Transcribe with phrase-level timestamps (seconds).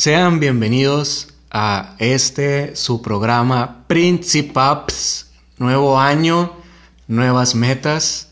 [0.00, 5.26] Sean bienvenidos a este su programa Principaps.
[5.58, 6.56] Nuevo año,
[7.06, 8.28] nuevas metas,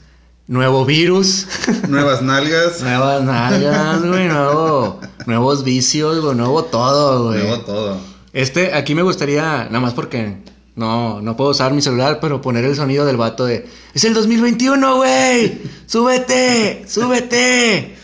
[0.46, 1.46] nuevo virus,
[1.88, 7.42] Nuevas nalgas, nuevas nalgas, güey, nuevo, nuevos vicios, güey, nuevo todo, güey.
[7.42, 7.98] nuevo todo.
[8.32, 10.38] Este, aquí me gustaría, nada más porque
[10.74, 14.14] no, no puedo usar mi celular, pero poner el sonido del vato de ¡Es el
[14.14, 15.60] 2021, güey!
[15.84, 16.86] ¡Súbete!
[16.88, 17.94] ¡Súbete!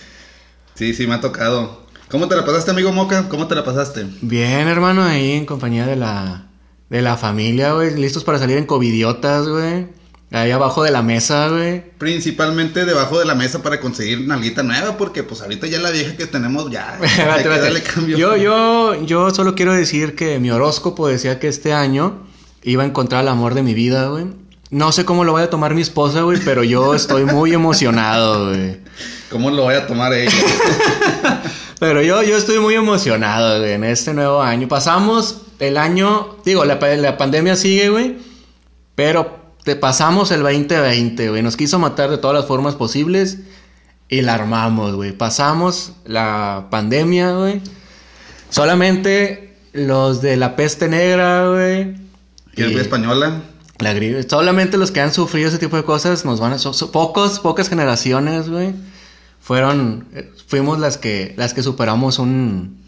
[0.74, 1.83] Sí, sí, me ha tocado.
[2.14, 3.28] ¿Cómo te la pasaste, amigo Moca?
[3.28, 4.06] ¿Cómo te la pasaste?
[4.20, 6.46] Bien, hermano, ahí en compañía de la,
[6.88, 7.92] de la familia, güey.
[7.96, 9.88] Listos para salir en covidiotas, güey.
[10.30, 11.82] Ahí abajo de la mesa, güey.
[11.98, 16.16] Principalmente debajo de la mesa para conseguir nalguita nueva, porque pues ahorita ya la vieja
[16.16, 17.00] que tenemos ya.
[17.32, 18.16] hay que darle cambio.
[18.16, 22.28] Yo, yo, yo solo quiero decir que mi horóscopo decía que este año
[22.62, 24.26] iba a encontrar el amor de mi vida, güey.
[24.70, 28.50] No sé cómo lo vaya a tomar mi esposa, güey, pero yo estoy muy emocionado,
[28.50, 28.78] güey.
[29.30, 30.30] ¿Cómo lo voy a tomar ella?
[31.84, 34.68] Pero yo, yo estoy muy emocionado, güey, en este nuevo año.
[34.68, 38.16] Pasamos el año, digo, la, la pandemia sigue, güey,
[38.94, 41.42] pero te pasamos el 2020, güey.
[41.42, 43.40] Nos quiso matar de todas las formas posibles
[44.08, 45.12] y la armamos, güey.
[45.12, 47.60] Pasamos la pandemia, güey.
[48.48, 51.96] Solamente los de la peste negra, güey.
[52.54, 53.42] ¿Quieres y ver española?
[53.78, 54.22] La gripe.
[54.26, 56.58] Solamente los que han sufrido ese tipo de cosas nos van a...
[56.58, 58.72] so- so- pocos, pocas generaciones, güey.
[59.44, 60.08] Fueron...
[60.14, 61.34] eh, Fuimos las que...
[61.36, 62.82] Las que superamos un...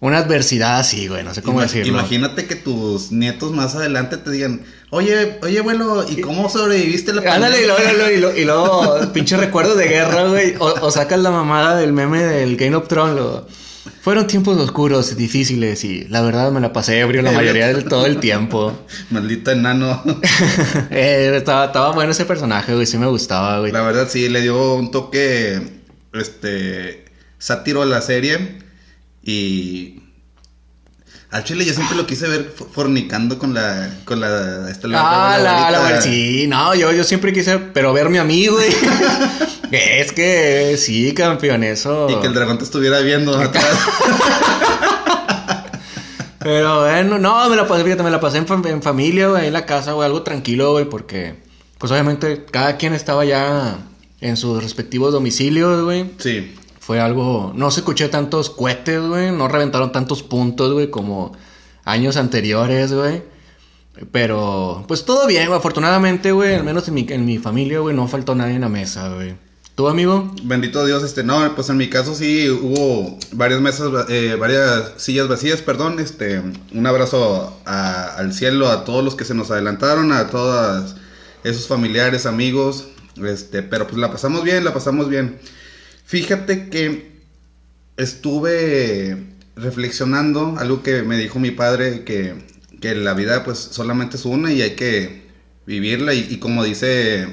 [0.00, 1.22] Una adversidad así, güey.
[1.22, 1.92] No sé cómo Ima- decirlo.
[1.92, 7.32] Imagínate que tus nietos más adelante te digan, oye, oye, abuelo, ¿y cómo sobreviviste la
[7.32, 10.56] Ándale, y luego, pandemia?" y luego, y luego, y luego, pinche recuerdo de guerra, güey.
[10.58, 13.14] O, o sacas la mamada del meme del Game of Thrones.
[13.14, 13.46] lo-
[14.00, 18.06] Fueron tiempos oscuros, difíciles y la verdad me la pasé ebrio la mayoría del todo
[18.06, 18.76] el tiempo.
[19.10, 20.02] Maldito enano.
[20.90, 22.86] Eh, estaba, estaba bueno ese personaje, güey.
[22.86, 23.70] Sí me gustaba, güey.
[23.70, 25.81] La verdad sí, le dio un toque,
[26.14, 27.04] este,
[27.38, 28.58] sátiro a la serie
[29.22, 29.98] y...
[31.30, 35.38] Al chile yo siempre lo quise ver fo- fornicando con la, con la, esta, Ah,
[35.42, 38.68] la, la, güey, sí, no, yo, yo siempre quise, pero verme a mí, güey.
[39.72, 42.06] es que sí, campeón, eso.
[42.10, 43.64] Y que el dragón te estuviera viendo atrás.
[46.38, 49.46] Pero bueno, no, me la pasé, fíjate, me la pasé en, fam- en familia, güey,
[49.46, 51.36] en la casa, güey, algo tranquilo, güey, porque,
[51.78, 53.78] pues obviamente, cada quien estaba ya
[54.22, 56.10] en sus respectivos domicilios, güey.
[56.18, 56.54] Sí.
[56.80, 61.32] Fue algo, no se escuché tantos cohetes, güey, no reventaron tantos puntos, güey, como
[61.84, 63.22] años anteriores, güey.
[64.10, 67.94] Pero, pues todo bien, güey, afortunadamente, güey, al menos en mi, en mi familia, güey,
[67.94, 69.34] no faltó nadie en la mesa, güey.
[69.74, 70.34] ¿Tú, amigo?
[70.42, 75.28] Bendito Dios, este, no, pues en mi caso sí hubo varias mesas, eh, varias sillas
[75.28, 80.12] vacías, perdón, este, un abrazo a- al cielo a todos los que se nos adelantaron,
[80.12, 80.96] a todos
[81.44, 82.86] esos familiares, amigos,
[83.16, 85.38] este, pero pues la pasamos bien, la pasamos bien.
[86.04, 87.12] Fíjate que
[87.96, 89.16] estuve
[89.56, 92.34] reflexionando, algo que me dijo mi padre, que,
[92.80, 95.22] que la vida pues solamente es una y hay que
[95.66, 97.28] vivirla y, y como dice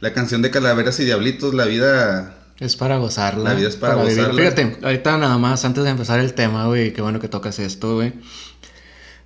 [0.00, 3.50] la canción de Calaveras y Diablitos, la vida Es para gozarla.
[3.50, 4.16] La vida es para vivir.
[4.18, 4.42] gozarla.
[4.42, 7.94] Fíjate, ahorita nada más, antes de empezar el tema, güey, qué bueno que tocas esto,
[7.94, 8.12] güey.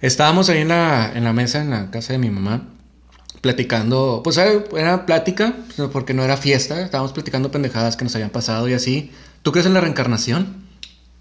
[0.00, 2.68] Estábamos ahí en la, en la mesa, en la casa de mi mamá,
[3.40, 5.54] platicando, pues era, plática,
[5.92, 9.12] porque no era fiesta, estábamos platicando pendejadas que nos habían pasado y así.
[9.42, 10.68] ¿Tú crees en la reencarnación?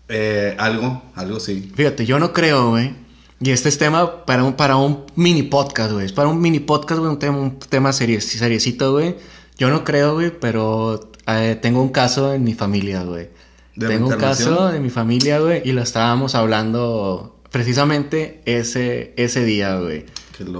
[0.09, 1.71] Eh, algo, algo sí.
[1.75, 2.95] Fíjate, yo no creo, güey.
[3.39, 6.05] Y este es tema para un, para un mini podcast, güey.
[6.05, 9.15] Es para un mini podcast, güey, un tema, un tema serie, seriecito, güey.
[9.57, 13.29] Yo no creo, güey, pero eh, tengo un caso en mi familia, güey.
[13.75, 19.43] ¿De Tengo un caso de mi familia, güey, y lo estábamos hablando precisamente ese, ese
[19.45, 20.05] día, güey.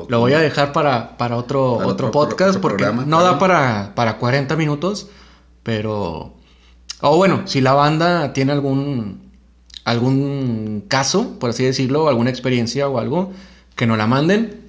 [0.10, 3.18] Lo voy a dejar para, para otro, Para otro otro- podcast otro porque programa, no
[3.20, 3.34] claro.
[3.34, 5.08] da para, para 40 minutos,
[5.64, 6.34] pero...
[7.02, 9.22] O bueno, si la banda tiene algún,
[9.84, 13.32] algún caso, por así decirlo, alguna experiencia o algo,
[13.76, 14.62] que nos la manden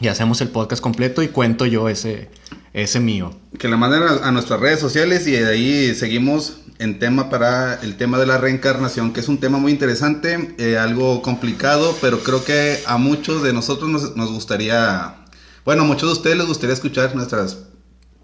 [0.00, 2.30] y hacemos el podcast completo y cuento yo ese,
[2.72, 3.34] ese mío.
[3.58, 7.74] Que la manden a, a nuestras redes sociales y de ahí seguimos en tema para
[7.82, 12.20] el tema de la reencarnación, que es un tema muy interesante, eh, algo complicado, pero
[12.20, 15.16] creo que a muchos de nosotros nos, nos gustaría,
[15.64, 17.58] bueno, a muchos de ustedes les gustaría escuchar nuestras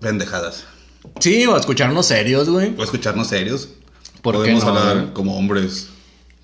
[0.01, 0.65] pendejadas
[1.21, 2.75] Sí, o escucharnos serios, güey.
[2.79, 3.69] o escucharnos serios.
[4.23, 5.13] ¿Por qué Podemos no, hablar güey?
[5.13, 5.89] como hombres,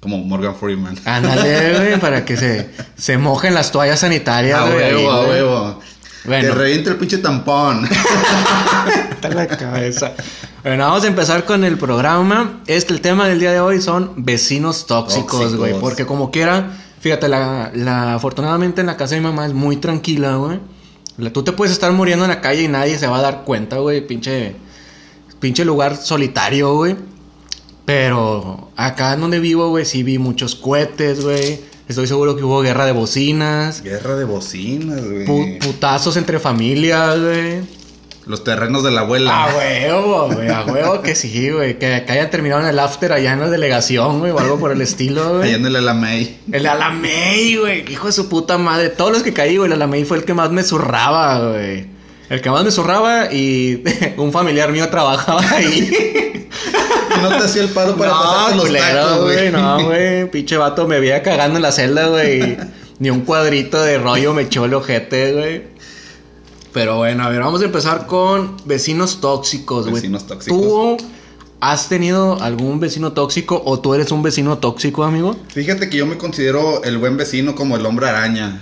[0.00, 0.96] como Morgan Freeman.
[1.06, 4.94] Ándale, güey, para que se, se mojen las toallas sanitarias, A güey.
[4.96, 5.80] huevo, a huevo.
[6.24, 6.48] Bueno.
[6.48, 7.86] Que reviente el pinche tampón.
[9.10, 10.12] Está en la cabeza.
[10.62, 12.60] Bueno, vamos a empezar con el programa.
[12.66, 15.78] Este, el tema del día de hoy son vecinos tóxicos, güey.
[15.80, 16.70] Porque como quiera,
[17.00, 20.60] fíjate, la, la, afortunadamente en la casa de mi mamá es muy tranquila, güey.
[21.32, 23.76] Tú te puedes estar muriendo en la calle y nadie se va a dar cuenta,
[23.78, 24.06] güey.
[24.06, 24.56] Pinche,
[25.38, 26.96] pinche lugar solitario, güey.
[27.84, 31.60] Pero acá donde vivo, güey, sí vi muchos cohetes, güey.
[31.90, 33.82] Estoy seguro que hubo guerra de bocinas.
[33.82, 35.26] Guerra de bocinas, güey.
[35.26, 37.60] pu- putazos entre familias, güey.
[38.26, 39.44] Los terrenos de la abuela.
[39.44, 40.48] A huevo, güey.
[40.50, 41.80] A huevo que sí, güey.
[41.80, 44.30] Que, que hayan terminado en el after allá en la delegación, güey.
[44.30, 45.54] O algo por el estilo, Allá güey.
[45.54, 46.38] en el Alamey.
[46.52, 47.90] El Alamey, güey.
[47.92, 48.90] Hijo de su puta madre.
[48.90, 49.66] Todos los que caí, güey.
[49.66, 51.86] El Alamey fue el que más me zurraba, güey.
[52.28, 53.82] El que más me zurraba y
[54.16, 55.90] un familiar mío trabajaba ahí.
[57.22, 59.50] No te hacía el paro para pasarte los culero, tacos, güey.
[59.50, 60.30] No, güey.
[60.30, 62.56] Pinche vato me veía cagando en la celda, güey.
[62.98, 65.62] Ni un cuadrito de rollo me echó el ojete, güey.
[66.72, 69.94] Pero bueno, a ver, vamos a empezar con vecinos tóxicos, güey.
[69.96, 70.60] Vecinos tóxicos.
[70.60, 70.96] ¿Tú
[71.60, 75.36] has tenido algún vecino tóxico o tú eres un vecino tóxico, amigo?
[75.48, 78.60] Fíjate que yo me considero el buen vecino como el hombre araña.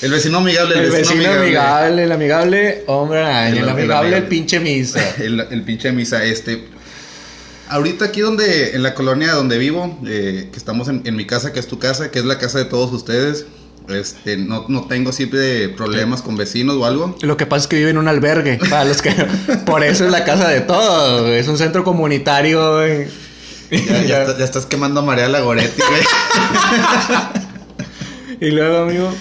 [0.00, 2.02] El vecino amigable, El, vecino amigable.
[2.02, 5.00] el amigable hombre araña, El- el, el amigable, el pinche misa.
[5.18, 6.68] El, el pinche misa este.
[7.72, 11.52] Ahorita aquí donde, en la colonia donde vivo, eh, que estamos en, en mi casa,
[11.52, 13.46] que es tu casa, que es la casa de todos ustedes,
[13.88, 17.16] este, no, no tengo siempre problemas con vecinos o algo.
[17.22, 18.58] Lo que pasa es que vive en un albergue.
[18.70, 19.10] Para los que.
[19.66, 21.28] Por eso es la casa de todos.
[21.30, 23.06] Es un centro comunitario, güey.
[23.70, 26.02] Ya, ya está- ya estás quemando a María Lagoretti, güey.
[28.40, 29.12] Y luego, amigo.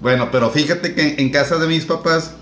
[0.00, 2.32] Bueno, pero fíjate que en, en casa de mis papás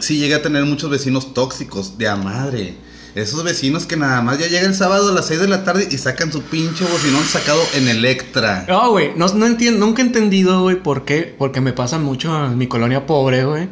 [0.00, 2.74] sí llegué a tener muchos vecinos tóxicos, de a madre.
[3.14, 5.86] Esos vecinos que nada más ya llega el sábado a las 6 de la tarde
[5.90, 8.64] y sacan su pinche bocinón sacado en Electra.
[8.66, 9.12] No, güey.
[9.16, 9.84] No, no entiendo.
[9.84, 11.34] Nunca he entendido, güey, por qué.
[11.36, 13.68] Porque me pasa mucho en mi colonia pobre, güey.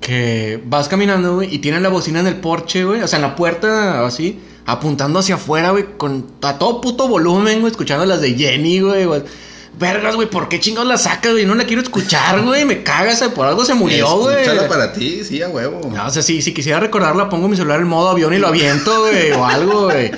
[0.00, 3.00] Que vas caminando, güey, y tienen la bocina en el porche, güey.
[3.02, 4.40] O sea, en la puerta, así.
[4.66, 5.96] Apuntando hacia afuera, güey.
[5.96, 7.70] Con a todo puto volumen, güey.
[7.70, 9.06] Escuchando las de Jenny, güey.
[9.78, 10.28] Vergas, güey.
[10.28, 11.46] ¿Por qué chingados la sacas, güey?
[11.46, 12.64] No la quiero escuchar, güey.
[12.64, 14.42] Me cagas, por algo se murió, güey.
[14.42, 15.90] Escúchala para ti, sí, a huevo.
[15.94, 18.48] No, o sea, si, si quisiera recordarla, pongo mi celular en modo avión y lo
[18.48, 20.10] aviento, güey, o algo, güey.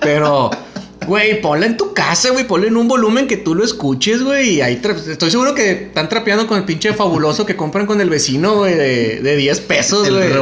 [0.00, 0.50] Pero,
[1.06, 4.54] güey, ponla en tu casa, güey, ponla en un volumen que tú lo escuches, güey.
[4.54, 8.08] Y ahí estoy seguro que están trapeando con el pinche fabuloso que compran con el
[8.08, 10.26] vecino, güey, de, de 10 pesos, El güey.
[10.26, 10.32] El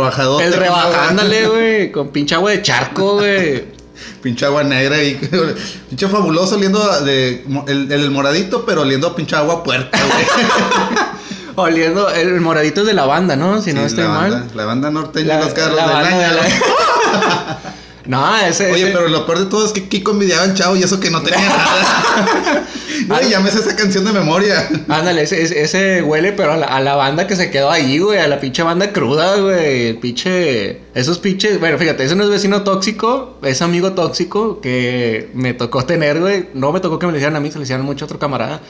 [0.52, 3.81] que rebajándole, no- güey, con pinche agua de charco, güey.
[4.22, 5.14] Pinche agua negra y
[5.88, 10.26] pinche fabuloso oliendo de el, el moradito, pero oliendo a pinche agua puerca, güey.
[11.54, 13.60] Oliendo, el moradito es de la banda, ¿no?
[13.60, 14.30] Si no estoy la mal.
[14.30, 17.58] banda, la banda norteña La- y los carros la banda de la-
[18.06, 18.70] No, ese.
[18.72, 20.98] Oye, ese- pero lo peor de todo es que Kiko envidiaba al chavo y eso
[20.98, 22.66] que no tenía nada.
[23.06, 24.68] Güey, ya me sé esa canción de memoria.
[24.88, 27.98] Ándale, ese, ese, ese huele, pero a la, a la banda que se quedó ahí,
[27.98, 32.24] güey, a la pinche banda cruda, güey, el pinche, esos pinches, bueno, fíjate, ese no
[32.24, 37.06] es vecino tóxico, es amigo tóxico que me tocó tener, güey, no me tocó que
[37.06, 38.60] me lo hicieran a mí, se lo hicieran mucho a otro camarada,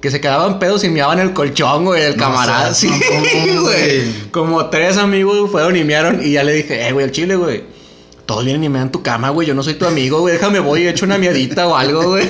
[0.00, 2.88] que se quedaban pedos y meaban el colchón, güey, el No camarada, seas sí,
[3.20, 4.30] güey, güey.
[4.30, 7.62] como tres amigos fueron y mearon y ya le dije, eh, güey, el chile, güey,
[8.26, 10.82] todos vienen y mean tu cama, güey, yo no soy tu amigo, güey, déjame voy
[10.82, 12.26] y echo una miadita o algo, güey.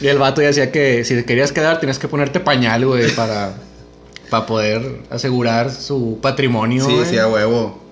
[0.00, 3.10] Y el vato ya decía que si te querías quedar tenías que ponerte pañal, güey,
[3.16, 3.54] para,
[4.30, 6.84] para poder asegurar su patrimonio.
[6.84, 7.06] Sí, güey.
[7.06, 7.82] sí, a huevo.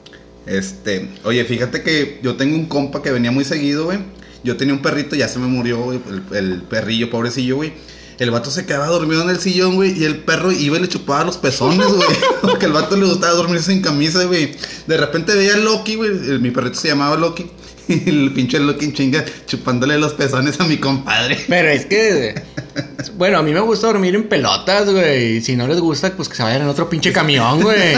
[0.47, 3.99] Este, oye, fíjate que yo tengo un compa que venía muy seguido, güey.
[4.45, 7.73] Yo tenía un perrito, ya se me murió, el perrillo, pobrecillo, güey.
[8.19, 10.89] El vato se quedaba dormido en el sillón, güey, y el perro iba y le
[10.89, 12.09] chupaba los pezones, güey.
[12.41, 14.55] Porque al vato le gustaba dormir sin camisa, güey.
[14.87, 16.11] De repente veía a Loki, güey.
[16.39, 17.47] Mi perrito se llamaba Loki.
[17.89, 21.39] Y el pinche Loki en chinga chupándole los pezones a mi compadre.
[21.47, 22.35] Pero es que,
[23.17, 25.41] bueno, a mí me gusta dormir en pelotas, güey.
[25.41, 27.95] Si no les gusta, pues que se vayan en otro pinche camión, güey.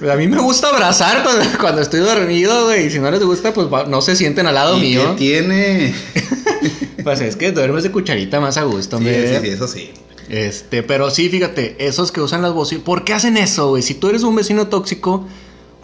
[0.00, 2.86] Pero a mí me gusta abrazar cuando, cuando estoy dormido, güey.
[2.86, 5.14] Y si no les gusta, pues no se sienten al lado ¿Y mío.
[5.16, 5.94] qué tiene?
[7.04, 9.38] Pues es que duermes de cucharita más a gusto, Sí, hombre.
[9.40, 9.90] sí, sí, eso sí.
[10.28, 13.82] Este, pero sí, fíjate, esos que usan las bocinas, ¿por qué hacen eso, güey?
[13.82, 15.26] Si tú eres un vecino tóxico,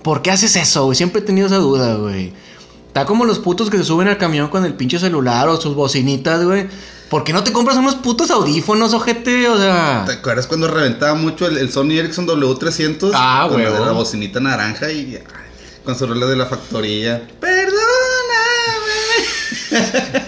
[0.03, 0.97] ¿por qué haces eso, güey?
[0.97, 2.33] Siempre he tenido esa duda, güey.
[2.87, 5.75] Está como los putos que se suben al camión con el pinche celular o sus
[5.75, 6.67] bocinitas, güey.
[7.11, 9.49] ¿Por qué no te compras unos putos audífonos, ojete?
[9.49, 13.11] O sea, ¿Te acuerdas cuando reventaba mucho el, el Sony Ericsson W300?
[13.15, 13.71] Ah, Con la-.
[13.81, 15.23] La bocinita naranja y ay,
[15.85, 17.29] con su rola de la factoría.
[17.41, 17.81] Perdóname.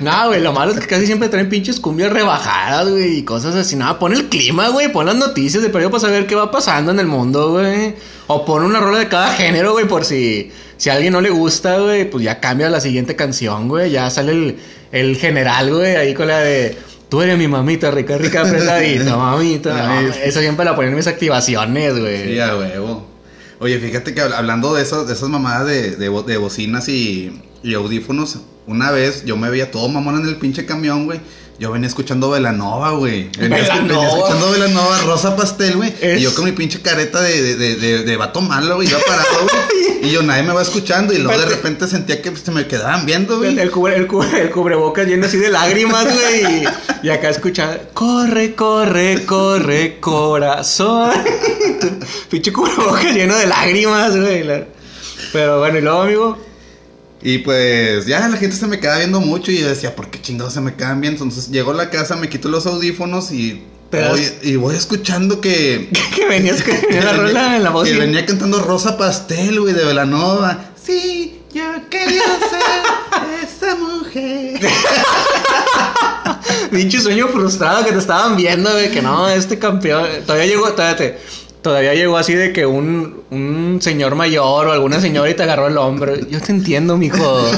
[0.00, 3.54] no, güey, lo malo es que casi siempre traen pinches cumbias rebajadas, güey, y cosas
[3.54, 3.76] así.
[3.76, 6.90] Nada, pon el clima, güey, pon las noticias de periodo para saber qué va pasando
[6.92, 7.94] en el mundo, güey.
[8.26, 11.30] O pon una rola de cada género, güey, por si, si a alguien no le
[11.30, 13.90] gusta, güey, pues ya cambia la siguiente canción, güey.
[13.90, 14.56] Ya sale el,
[14.92, 16.76] el general, güey, ahí con la de.
[17.08, 19.86] Tú eres mi mamita, rica, rica, apretadita, mamita.
[19.86, 22.32] No, eso siempre la ponen en mis activaciones, güey.
[22.34, 23.06] Sí, a huevo.
[23.60, 27.40] Oye, fíjate que habl- hablando de esas, de esas mamadas de, de, de bocinas y,
[27.62, 31.20] y audífonos, una vez yo me veía todo mamón en el pinche camión, güey.
[31.58, 33.30] Yo venía escuchando Velanova, güey.
[33.38, 35.94] Venía, venía escuchando Velanova, Rosa Pastel, güey.
[36.02, 38.86] Es- Y yo con mi pinche careta de, de, de, de, de vato malo, güey.
[38.88, 40.06] Iba parado, güey.
[40.06, 41.14] Y yo nadie me va escuchando.
[41.14, 43.58] Y luego de repente sentía que se me quedaban viendo, El, güey.
[43.58, 46.62] el, cubre, el, cubre- el cubrebocas lleno así de lágrimas, güey.
[46.62, 46.64] Y,
[47.04, 51.10] y acá escuchaba, corre, corre, corre, corazón.
[52.30, 54.44] Pinche cubrebocas lleno de lágrimas, güey.
[55.32, 56.38] Pero bueno, y luego, amigo.
[57.22, 59.50] Y pues ya la gente se me quedaba viendo mucho.
[59.50, 61.24] Y yo decía, ¿por qué chingados se me quedan viendo?
[61.24, 63.62] Entonces llego a la casa, me quito los audífonos y.
[63.90, 65.90] Voy- y voy escuchando que.
[66.14, 67.88] Que venías que la venía- rola en la voz.
[67.88, 70.70] Que venía cantando Rosa Pastel, güey, de Velanova.
[70.82, 74.60] Sí, yo quería ser esa mujer.
[76.70, 80.06] Pinche sueño frustrado que te estaban viendo, güey, que no, este campeón.
[80.26, 81.18] Todavía llegó, todavía, te-
[81.66, 85.66] todavía llegó así de que un, un señor mayor o alguna señora y te agarró
[85.66, 86.14] el hombro.
[86.14, 87.50] Yo te entiendo, mijo.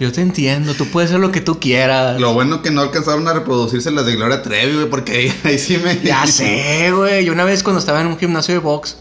[0.00, 2.20] Yo te entiendo, tú puedes hacer lo que tú quieras.
[2.20, 5.56] Lo bueno que no alcanzaron a reproducirse las de Gloria Trevi, güey, porque ahí, ahí
[5.56, 6.00] sí me.
[6.00, 7.24] Ya sé, güey.
[7.24, 8.96] Yo una vez cuando estaba en un gimnasio de box,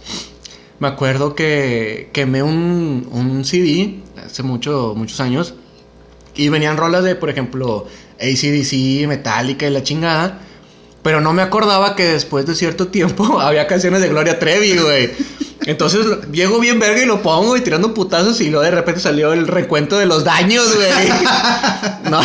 [0.77, 5.55] me acuerdo que quemé un, un CD hace mucho, muchos años.
[6.35, 7.87] Y venían rolas de, por ejemplo,
[8.19, 10.41] ACDC, Metallica y la chingada.
[11.03, 15.11] Pero no me acordaba que después de cierto tiempo había canciones de Gloria Trevi, güey.
[15.65, 19.31] Entonces llego bien verga y lo pongo y tirando putazos y luego de repente salió
[19.31, 20.89] el recuento de los daños, güey.
[22.09, 22.19] No,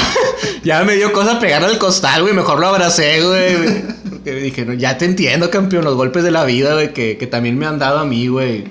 [0.64, 2.32] ya me dio cosa pegar al costal, güey.
[2.34, 3.82] Mejor lo abracé, güey.
[4.10, 7.26] Porque dije, no, ya te entiendo, campeón, los golpes de la vida, güey, que, que
[7.26, 8.64] también me han dado a mí, güey.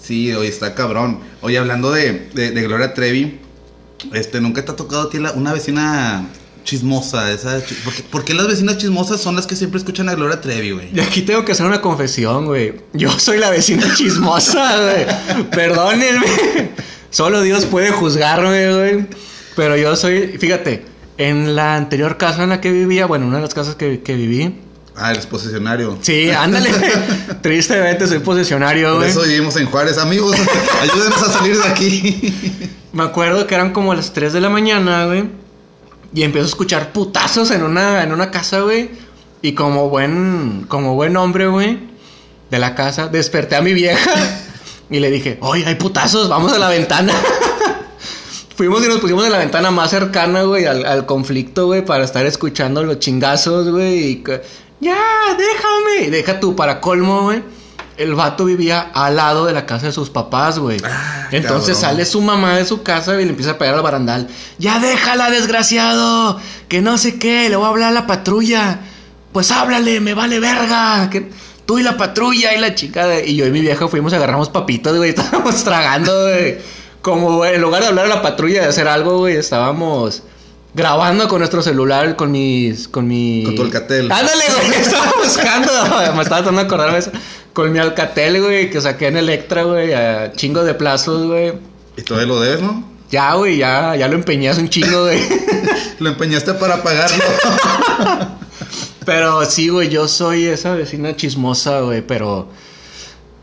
[0.00, 1.20] Sí, oye, está cabrón.
[1.40, 3.38] Oye, hablando de, de, de Gloria Trevi,
[4.12, 6.26] este, ¿nunca te ha tocado a ti la- una vecina
[6.64, 7.30] chismosa?
[7.32, 10.14] Esa, chi- ¿por, qué, por qué las vecinas chismosas son las que siempre escuchan a
[10.14, 10.90] Gloria Trevi, güey?
[10.94, 12.74] Y aquí tengo que hacer una confesión, güey.
[12.92, 15.46] Yo soy la vecina chismosa, güey.
[15.50, 16.26] Perdónenme.
[17.10, 19.06] Solo Dios puede juzgarme, güey.
[19.56, 20.84] Pero yo soy, fíjate,
[21.18, 24.14] en la anterior casa en la que vivía, bueno, una de las casas que, que
[24.14, 24.58] viví.
[24.96, 25.98] Ah, eres posesionario.
[26.02, 26.70] Sí, ándale.
[27.42, 29.10] Tristemente soy posesionario, Por güey.
[29.10, 29.98] eso vivimos en Juárez.
[29.98, 30.36] Amigos,
[30.82, 32.32] ayúdenos a salir de aquí.
[32.92, 35.24] Me acuerdo que eran como las 3 de la mañana, güey.
[36.14, 38.90] Y empiezo a escuchar putazos en una, en una casa, güey.
[39.40, 41.78] Y como buen, como buen hombre, güey,
[42.50, 44.12] de la casa, desperté a mi vieja
[44.90, 47.12] y le dije, oye, hay putazos, vamos a la ventana.
[48.56, 52.04] Fuimos y nos pusimos en la ventana más cercana, güey, al, al conflicto, güey, para
[52.04, 53.98] estar escuchando los chingazos, güey.
[53.98, 54.24] Y
[54.80, 54.98] ya,
[55.36, 56.06] déjame.
[56.06, 57.42] Y deja tú, para colmo, güey.
[58.02, 60.78] El vato vivía al lado de la casa de sus papás, güey.
[60.84, 61.96] Ah, Entonces cabrón.
[61.96, 64.28] sale su mamá de su casa y le empieza a pegar al barandal.
[64.58, 66.40] Ya déjala, desgraciado.
[66.68, 68.80] Que no sé qué, le voy a hablar a la patrulla.
[69.32, 71.08] Pues háblale, me vale verga.
[71.10, 71.30] Que
[71.64, 73.26] tú y la patrulla y la chica de...
[73.26, 75.10] Y yo y mi vieja fuimos, agarramos papitas, güey.
[75.16, 76.58] Estábamos tragando, güey.
[77.02, 80.22] Como, güey, en lugar de hablar a la patrulla de hacer algo, güey, estábamos
[80.74, 82.88] grabando con nuestro celular, con mis...
[82.88, 83.42] Con mi...
[83.44, 84.10] Con tu Alcatel.
[84.10, 84.70] Ándale, güey.
[84.80, 85.72] Estaba buscando.
[86.14, 87.12] Me estaba tratando de acordarme de eso.
[87.52, 91.52] Con mi Alcatel, güey, que saqué en Electra, güey, a chingo de plazos, güey.
[91.96, 92.92] Y todavía lo debes, ¿no?
[93.10, 95.20] Ya, güey, ya, ya lo empeñé hace un chingo, güey.
[95.98, 97.22] Lo empeñaste para pagarlo.
[99.04, 102.48] pero sí, güey, yo soy esa vecina chismosa, güey, pero...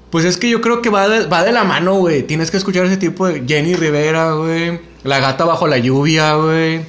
[0.09, 2.23] Pues es que yo creo que va de, va de la mano, güey.
[2.23, 4.81] Tienes que escuchar ese tipo de Jenny Rivera, güey.
[5.03, 6.81] La gata bajo la lluvia, güey.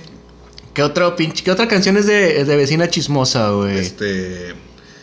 [0.73, 3.79] ¿Qué otra pinche, qué otra canción es de, es de vecina chismosa, güey?
[3.79, 4.55] Este.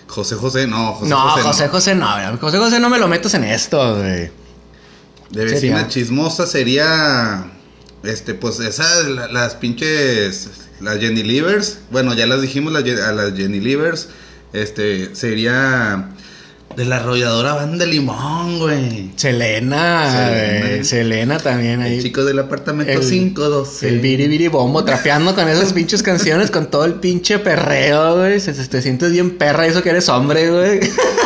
[0.08, 1.44] José José, no, José no, José.
[1.44, 2.08] José José no.
[2.40, 4.32] José José no me lo metas en esto, güey.
[5.30, 5.88] De vecina Sería.
[5.88, 7.52] chismosa sería.
[8.04, 10.50] Este, pues esa, la- las pinches.
[10.80, 11.80] Las Jenny Livers.
[11.92, 12.80] Bueno, ya las dijimos a
[13.12, 14.10] las Jenny Livers.
[14.54, 16.10] Este, sería.
[16.78, 19.10] De la arrolladora banda Limón, güey.
[19.16, 20.84] Selena, Selena.
[20.84, 21.96] Selena también ahí.
[21.96, 23.88] El chico del apartamento El- 512.
[23.90, 28.40] El biri biri bombo, trapeando con esas pinches canciones, con todo el pinche perreo, güey.
[28.40, 30.80] Se- te sientes bien perra, eso que eres hombre, güey.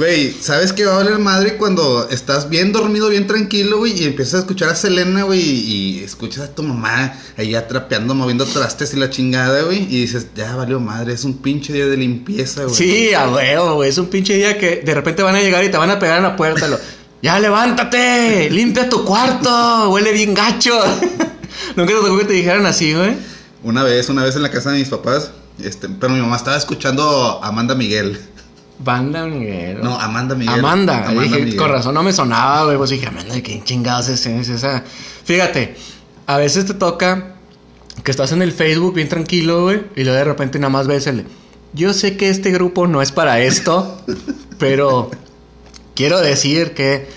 [0.00, 4.02] Güey, ¿sabes qué va a valer madre cuando estás bien dormido, bien tranquilo, güey?
[4.02, 8.46] Y empiezas a escuchar a Selena, güey, y escuchas a tu mamá ahí atrapeando, moviendo
[8.46, 9.82] trastes y la chingada, güey.
[9.82, 12.74] Y dices, ya valió madre, es un pinche día de limpieza, güey.
[12.76, 13.90] Sí, a huevo, güey.
[13.90, 16.16] Es un pinche día que de repente van a llegar y te van a pegar
[16.16, 16.66] en la puerta.
[16.66, 16.78] Lo,
[17.22, 20.80] ya levántate, limpia tu cuarto, huele bien gacho.
[21.76, 23.16] Nunca te tocó que te dijeran así, güey.
[23.62, 25.30] Una vez, una vez en la casa de mis papás,
[25.62, 28.18] este, pero mi mamá estaba escuchando a Amanda Miguel.
[28.82, 29.80] Banda Miguel.
[29.82, 30.58] No, Amanda Miguel.
[30.58, 30.98] Amanda.
[30.98, 31.56] Amanda dije, Miguel.
[31.56, 32.76] con razón no me sonaba, güey.
[32.76, 34.82] Pues dije, Amanda, ¿de qué chingados es, es esa?
[35.24, 35.76] Fíjate,
[36.26, 37.34] a veces te toca
[38.02, 39.82] que estás en el Facebook bien tranquilo, güey.
[39.96, 41.26] Y luego de repente nada más ves el...
[41.72, 44.02] Yo sé que este grupo no es para esto,
[44.58, 45.10] pero
[45.94, 47.08] quiero decir que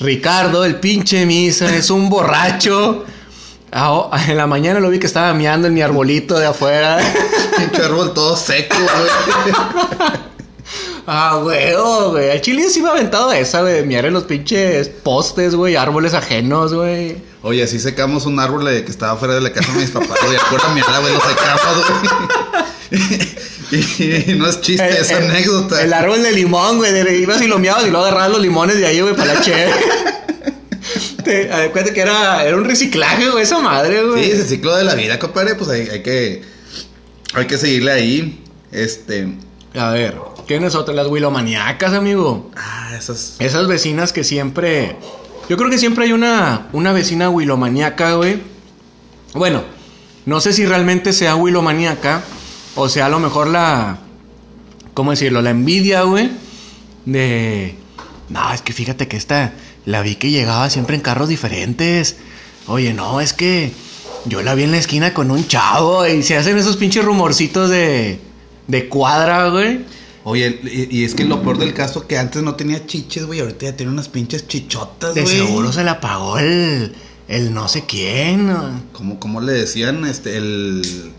[0.00, 3.04] Ricardo, el pinche misa, es un borracho
[3.74, 6.98] Ah, en la mañana lo vi que estaba miando en mi arbolito de afuera.
[7.56, 9.54] Pinche árbol todo seco, güey.
[11.06, 11.74] Ah, güey,
[12.10, 12.30] güey.
[12.30, 15.74] El chile sí me ha aventado esa, güey, de miar en los pinches postes, güey,
[15.76, 17.16] árboles ajenos, güey.
[17.42, 20.16] Oye, así secamos un árbol eh, que estaba fuera de la casa de mis papás,
[20.24, 20.36] güey.
[20.36, 23.32] Acuérdame, güey, lo secamos, güey.
[24.30, 25.82] y no es chiste, El- es el- anécdota.
[25.82, 26.92] El árbol de limón, güey.
[26.92, 29.40] de- Ibas y lo miabas y luego agarrabas los limones de ahí, güey, para la
[29.40, 29.72] cheve.
[31.24, 31.48] Te
[31.94, 34.24] que era, era un reciclaje, güey, esa madre, güey.
[34.24, 35.54] Sí, es el ciclo de la vida, compadre.
[35.54, 36.42] Pues hay, hay que.
[37.34, 38.44] Hay que seguirle ahí.
[38.72, 39.28] Este.
[39.74, 40.16] A ver,
[40.52, 40.92] ¿quién es otra?
[40.92, 42.50] Las huilomaniacas, amigo.
[42.56, 43.36] Ah, esas.
[43.38, 44.96] Esas vecinas que siempre.
[45.48, 48.42] Yo creo que siempre hay una, una vecina huilomaniaca, güey.
[49.32, 49.62] Bueno,
[50.26, 52.22] no sé si realmente sea huilomaniaca
[52.74, 53.98] o sea a lo mejor la.
[54.94, 55.40] ¿Cómo decirlo?
[55.40, 56.30] La envidia, güey.
[57.06, 57.76] De.
[58.28, 59.54] No, es que fíjate que esta.
[59.86, 62.16] La vi que llegaba siempre en carros diferentes.
[62.66, 63.72] Oye, no, es que.
[64.26, 67.70] Yo la vi en la esquina con un chavo y se hacen esos pinches rumorcitos
[67.70, 68.20] de.
[68.68, 69.80] De cuadra, güey.
[70.24, 73.40] Oye, y, y es que lo peor del caso que antes no tenía chiches, güey.
[73.40, 75.36] Ahorita ya tiene unas pinches chichotas, De güey.
[75.36, 76.94] seguro se la pagó el,
[77.28, 78.52] el no sé quién.
[78.92, 80.04] ¿Cómo, cómo le decían?
[80.06, 81.12] Este, el.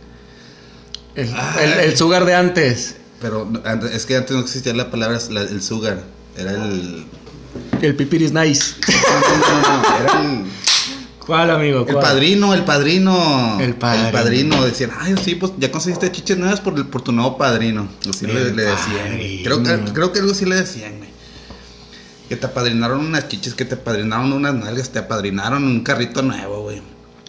[1.16, 1.64] El, Ay.
[1.66, 2.96] el- el sugar de antes.
[3.22, 3.50] Pero
[3.94, 6.04] es que antes no existía la palabra la- el sugar.
[6.38, 7.06] Era el.
[7.82, 8.76] El pipiris nice.
[8.88, 10.46] No, no, no, no, era el.
[11.26, 11.86] ¿Cuál, amigo?
[11.88, 13.58] El padrino, el padrino.
[13.62, 14.08] El padrino.
[14.08, 14.66] El padrino.
[14.66, 17.88] Decían, ay, sí, pues ya conseguiste chiches nuevas por, el- por tu nuevo padrino.
[18.10, 19.20] Así le, le decían.
[19.44, 21.10] Creo, que- creo que algo sí le decían, güey.
[22.30, 26.64] Que te apadrinaron unas chiches, que te apadrinaron unas nalgas, te apadrinaron un carrito nuevo,
[26.64, 26.82] güey.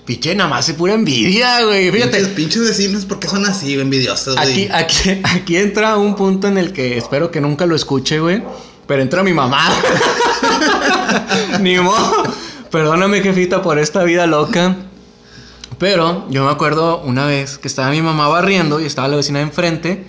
[0.04, 1.90] Piche, nada más es pura envidia, güey.
[1.90, 2.34] Pinches, Fíjate.
[2.34, 4.70] pinches vecinos, ¿por qué son así, güey, envidiosos, Aquí, güey?
[4.72, 8.42] aquí, aquí entra un punto en el que espero que nunca lo escuche, güey.
[8.86, 9.66] Pero entra mi mamá.
[11.60, 12.23] Ni modo.
[12.74, 14.74] Perdóname, jefita, por esta vida loca.
[15.78, 19.38] Pero yo me acuerdo una vez que estaba mi mamá barriendo y estaba la vecina
[19.38, 20.04] de enfrente.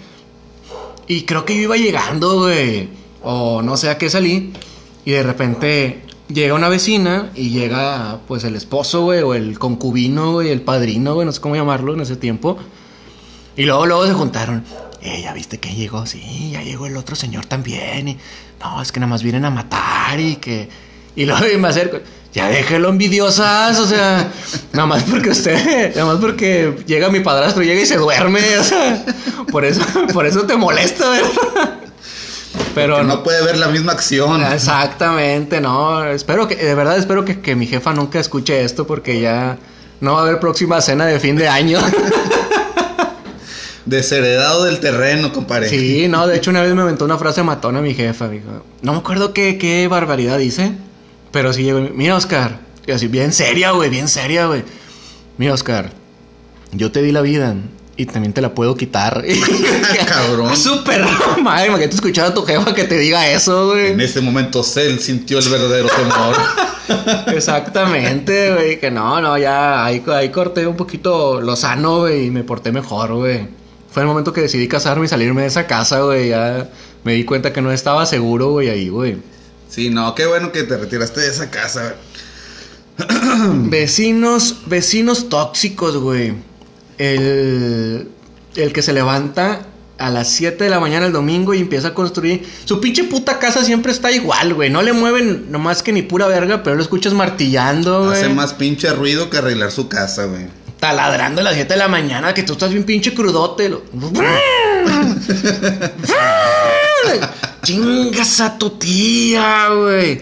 [1.06, 2.90] Y creo que yo iba llegando, güey.
[3.22, 4.52] O no sé a qué salí.
[5.06, 10.32] Y de repente llega una vecina y llega, pues, el esposo, güey, o el concubino,
[10.32, 12.58] güey, el padrino, güey, no sé cómo llamarlo en ese tiempo.
[13.56, 14.64] Y luego, luego se juntaron.
[15.04, 16.08] Eh, ¿ya viste que llegó?
[16.08, 18.08] Sí, ya llegó el otro señor también.
[18.08, 18.18] Y,
[18.60, 20.68] no, es que nada más vienen a matar y que...
[21.16, 22.00] Y luego me acerco.
[22.36, 24.30] Ya déjelo envidiosas, o sea,
[24.74, 28.64] nada más porque usted, nada más porque llega mi padrastro, llega y se duerme, o
[28.64, 29.06] sea,
[29.50, 31.80] por eso, por eso te molesta, ¿verdad?
[32.76, 34.44] Pero no puede ver la misma acción.
[34.44, 36.06] Exactamente, no.
[36.06, 39.58] Espero que, de verdad espero que, que mi jefa nunca escuche esto porque ya
[40.02, 41.80] no va a haber próxima cena de fin de año.
[43.86, 45.70] Desheredado del terreno, compadre.
[45.70, 48.66] Sí, no, de hecho una vez me aventó una frase matona mi jefa, dijo.
[48.82, 50.74] No me acuerdo qué, qué barbaridad dice,
[51.36, 54.64] pero sí llegó, mira Oscar, y así bien seria, güey, bien seria, güey.
[55.38, 55.92] Mira Oscar,
[56.72, 57.58] yo te di la vida
[57.98, 59.22] y también te la puedo quitar.
[60.08, 60.56] Cabrón.
[60.56, 61.02] Súper
[61.42, 63.88] madre, imagínate escuchar a tu jefa que te diga eso, güey.
[63.88, 66.38] En ese momento Cell sintió el verdadero temor.
[67.36, 72.32] Exactamente, güey, que no, no, ya ahí, ahí corté un poquito lo sano, güey, y
[72.32, 73.46] me porté mejor, güey.
[73.92, 76.70] Fue el momento que decidí casarme y salirme de esa casa, güey, ya
[77.04, 79.35] me di cuenta que no estaba seguro, güey, ahí, güey.
[79.70, 81.96] Sí, no, qué bueno que te retiraste de esa casa.
[83.54, 86.34] Vecinos, vecinos tóxicos, güey.
[86.98, 88.10] El,
[88.56, 89.66] el que se levanta
[89.98, 92.46] a las 7 de la mañana el domingo y empieza a construir.
[92.66, 94.70] Su pinche puta casa siempre está igual, güey.
[94.70, 98.18] No le mueven nomás que ni pura verga, pero lo escuchas martillando, güey.
[98.18, 100.48] Hace más pinche ruido que arreglar su casa, güey.
[100.80, 103.70] taladrando a las 7 de la mañana que tú estás bien pinche crudote.
[103.70, 103.84] Lo...
[107.64, 110.22] Chingas a tu tía, güey.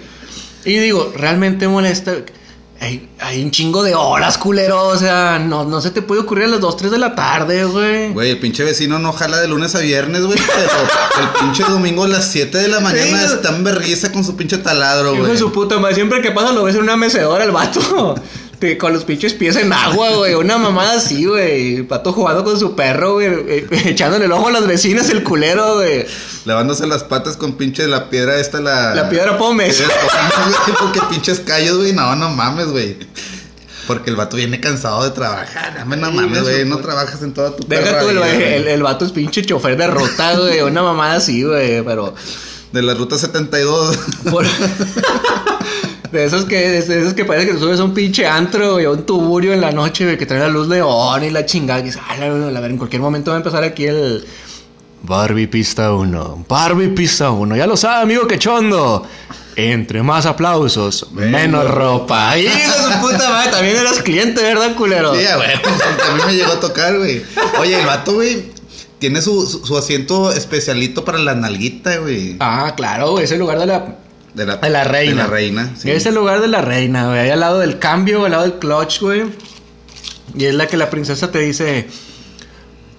[0.65, 2.13] Y digo, realmente molesta.
[2.79, 4.87] Hay, hay un chingo de horas, culero.
[4.87, 7.63] O sea, no, no se te puede ocurrir a las 2, 3 de la tarde,
[7.65, 8.11] güey.
[8.11, 10.37] Güey, el pinche vecino no jala de lunes a viernes, güey.
[10.37, 13.33] Pero el pinche domingo a las 7 de la mañana Sí.
[13.35, 15.31] está en berriza con su pinche taladro, Hijo güey.
[15.33, 18.15] de su puta madre, siempre que pasa lo ves en una mecedora el vato.
[18.79, 20.33] Con los pinches pies en agua, güey.
[20.35, 21.75] Una mamada así, güey.
[21.77, 23.27] El pato jugando con su perro, güey.
[23.27, 26.05] eh, Echándole el ojo a las vecinas, el culero, güey.
[26.45, 28.93] Lavándose las patas con pinche la piedra esta, la...
[28.95, 29.83] La piedra pómez.
[30.79, 31.93] Porque pinches callos, güey.
[31.93, 32.97] No, no mames, güey.
[33.87, 35.73] Porque el vato viene cansado de trabajar.
[35.75, 36.65] Dame, no mames, güey.
[36.65, 39.75] No trabajas en toda tu Deja tú, el, vida, el, el vato es pinche chofer
[39.77, 40.61] de ruta, güey.
[40.61, 41.83] Una mamada así, güey.
[41.83, 42.13] Pero.
[42.71, 43.97] De la ruta 72.
[44.31, 44.45] por-
[46.13, 48.85] de esos que, de esos que parece que te subes a un pinche antro, güey,
[48.85, 51.79] a un tuburio en la noche, güey, que trae la luz león y la chingada.
[51.81, 54.23] Que dices, "Ah, la, la, la, en cualquier momento va a empezar aquí el.
[55.01, 56.45] Barbie Pista 1.
[56.47, 57.55] Barbie Pista 1.
[57.57, 59.05] Ya lo sabe, amigo quechondo.
[59.55, 62.33] Entre más aplausos, menos, ropa.
[62.35, 65.13] Su puta madre, también eras cliente, ¿verdad, culero?
[65.13, 67.21] Sí, güey, a mí me llegó a tocar, güey.
[67.59, 68.45] Oye, el vato, güey,
[68.97, 72.35] tiene su, su, su asiento especialito para la nalguita, güey.
[72.39, 73.95] Ah, claro, güey, es el lugar de la,
[74.33, 75.11] De la, de la reina.
[75.11, 75.91] De la reina, sí.
[75.91, 77.19] Es el lugar de la reina, güey.
[77.19, 79.23] Ahí al lado del cambio, al lado del clutch, güey.
[80.35, 81.87] Y es la que la princesa te dice: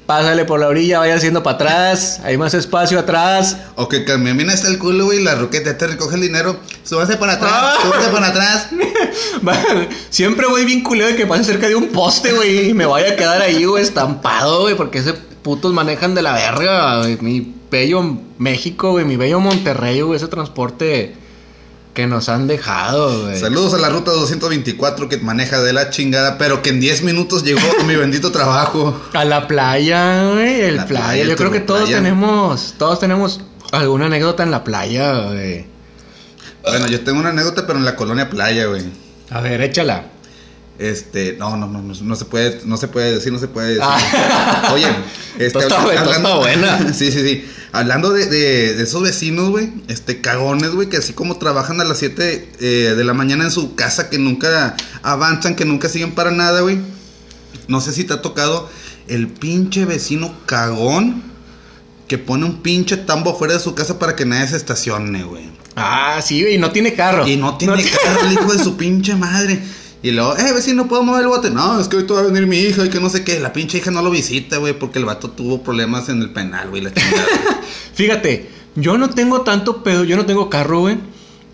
[0.07, 2.21] Pásale por la orilla, vaya haciendo para atrás.
[2.23, 3.57] Hay más espacio atrás.
[3.75, 6.57] O que camina hasta el culo, güey, la ruqueta te recoge el dinero.
[6.85, 7.75] Súbase para atrás, Ah.
[7.83, 8.69] súbase para atrás.
[10.11, 12.69] Siempre voy bien culero de que pase cerca de un poste, güey.
[12.71, 14.77] Y me vaya a quedar ahí, güey, estampado, güey.
[14.77, 17.19] Porque ese putos manejan de la verga, güey.
[17.21, 19.05] Mi bello México, güey.
[19.05, 20.17] Mi bello Monterrey, güey.
[20.19, 21.17] Ese transporte
[21.95, 23.39] que nos han dejado, güey.
[23.39, 27.45] Saludos a la ruta 224 que maneja de la chingada, pero que en 10 minutos
[27.45, 29.01] llegó a mi bendito trabajo.
[29.15, 31.05] A la playa, güey, el La playa.
[31.07, 31.97] playa, Yo creo que todos playa.
[31.99, 33.41] tenemos, todos tenemos
[33.73, 35.67] alguna anécdota en la playa, güey.
[36.63, 38.83] Bueno, yo tengo una anécdota, pero en la colonia playa, güey.
[39.31, 40.05] A ver, échala.
[40.79, 43.69] Este, no, no, no, no, no se puede, no se puede decir, no se puede
[43.69, 43.83] decir.
[43.85, 44.71] Ah.
[44.73, 44.89] Oye,
[45.39, 45.85] este, Está
[46.37, 47.45] buena, sí, sí, sí.
[47.73, 52.49] Hablando de, esos vecinos, güey, este, cagones, güey, que así como trabajan a las 7
[52.61, 56.61] eh, de la mañana en su casa, que nunca avanzan, que nunca siguen para nada,
[56.61, 56.79] güey.
[57.67, 58.69] No sé si te ha tocado
[59.09, 61.23] el pinche vecino cagón
[62.09, 65.51] que pone un pinche tambo fuera de su casa para que nadie se estacione, güey.
[65.77, 67.27] Ah, sí, güey, y no tiene carro.
[67.27, 69.61] Y no tiene carro el hijo de su pinche madre.
[70.05, 71.49] Y luego, eh, vecino, ¿puedo mover el bote?
[71.49, 73.41] No, es que ahorita va a venir mi hija y que no sé qué.
[73.41, 76.69] La pinche hija no lo visita, güey, porque el vato tuvo problemas en el penal,
[76.69, 77.25] güey, la chingada.
[77.95, 80.99] Fíjate, yo no tengo tanto pedo, yo no tengo carro, güey.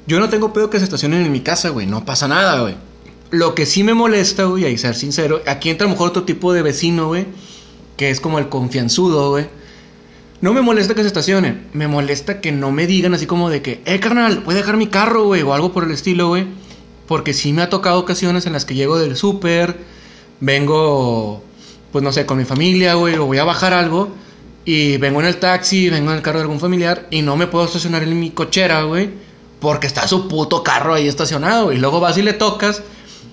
[0.08, 1.86] Yo no tengo pedo que se estacionen en mi casa, güey.
[1.86, 2.74] No pasa nada, güey.
[3.30, 6.24] Lo que sí me molesta, güey, y ser sincero, aquí entra a lo mejor otro
[6.24, 7.26] tipo de vecino, güey,
[7.96, 9.46] que es como el confianzudo, güey.
[10.40, 13.62] No me molesta que se estacionen, me molesta que no me digan así como de
[13.62, 16.48] que, eh, carnal, voy a dejar mi carro, güey, o algo por el estilo, güey.
[17.10, 19.78] Porque sí me ha tocado ocasiones en las que llego del súper,
[20.38, 21.42] vengo,
[21.90, 24.10] pues no sé, con mi familia, güey, o voy a bajar algo,
[24.64, 27.48] y vengo en el taxi, vengo en el carro de algún familiar, y no me
[27.48, 29.10] puedo estacionar en mi cochera, güey,
[29.58, 32.80] porque está su puto carro ahí estacionado, y luego vas y le tocas,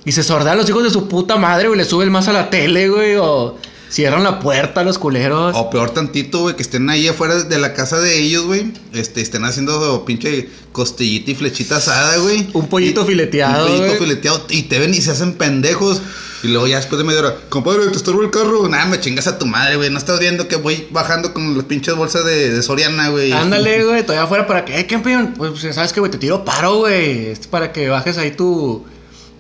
[0.06, 2.50] y se sordean los hijos de su puta madre, güey, le suben más a la
[2.50, 3.58] tele, güey, o
[3.90, 5.56] cierran la puerta los culeros.
[5.56, 8.72] o peor tantito, güey, que estén ahí afuera de la casa de ellos, güey.
[8.94, 12.48] Este, estén haciendo pinche costillita y flechita asada, güey.
[12.54, 14.46] Un pollito Y- fileteado, Un pollito fileteado.
[14.50, 16.02] Y te ven y se hacen pendejos.
[16.44, 18.70] Y luego ya después de media hora, compadre, te estorbo el carro.
[18.70, 19.90] Nah, me chingas a tu madre, güey.
[19.90, 23.32] No estás viendo que voy bajando con las pinches bolsas de, de Soriana, güey.
[23.32, 26.76] Ándale, güey, todavía afuera para que, eh, campeón, pues sabes que, güey, te tiro paro,
[26.76, 27.28] güey.
[27.30, 28.86] Es para que bajes ahí tu,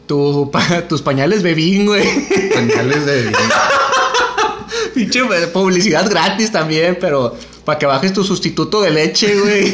[0.07, 2.03] tu, pa- tus pañales bebín, güey.
[2.53, 3.31] Pañales de.
[4.97, 5.21] Pinche
[5.53, 9.73] publicidad gratis también, pero para que bajes tu sustituto de leche, güey.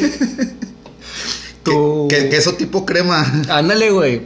[1.63, 2.07] tu...
[2.09, 3.25] Que, queso tipo crema.
[3.49, 4.21] Ándale, güey.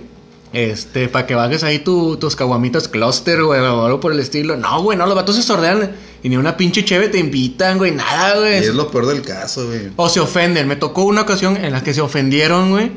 [0.54, 4.56] Este, para que bajes ahí tu, tus caguamitas cluster, güey, o algo por el estilo.
[4.58, 5.92] No, güey, no, los vatos se sordean
[6.24, 8.54] y ni una pinche cheve te invitan, güey, nada, Y güey.
[8.56, 9.90] es lo peor del caso, güey.
[9.98, 10.68] O se ofenden.
[10.68, 12.92] Me tocó una ocasión en la que se ofendieron, güey.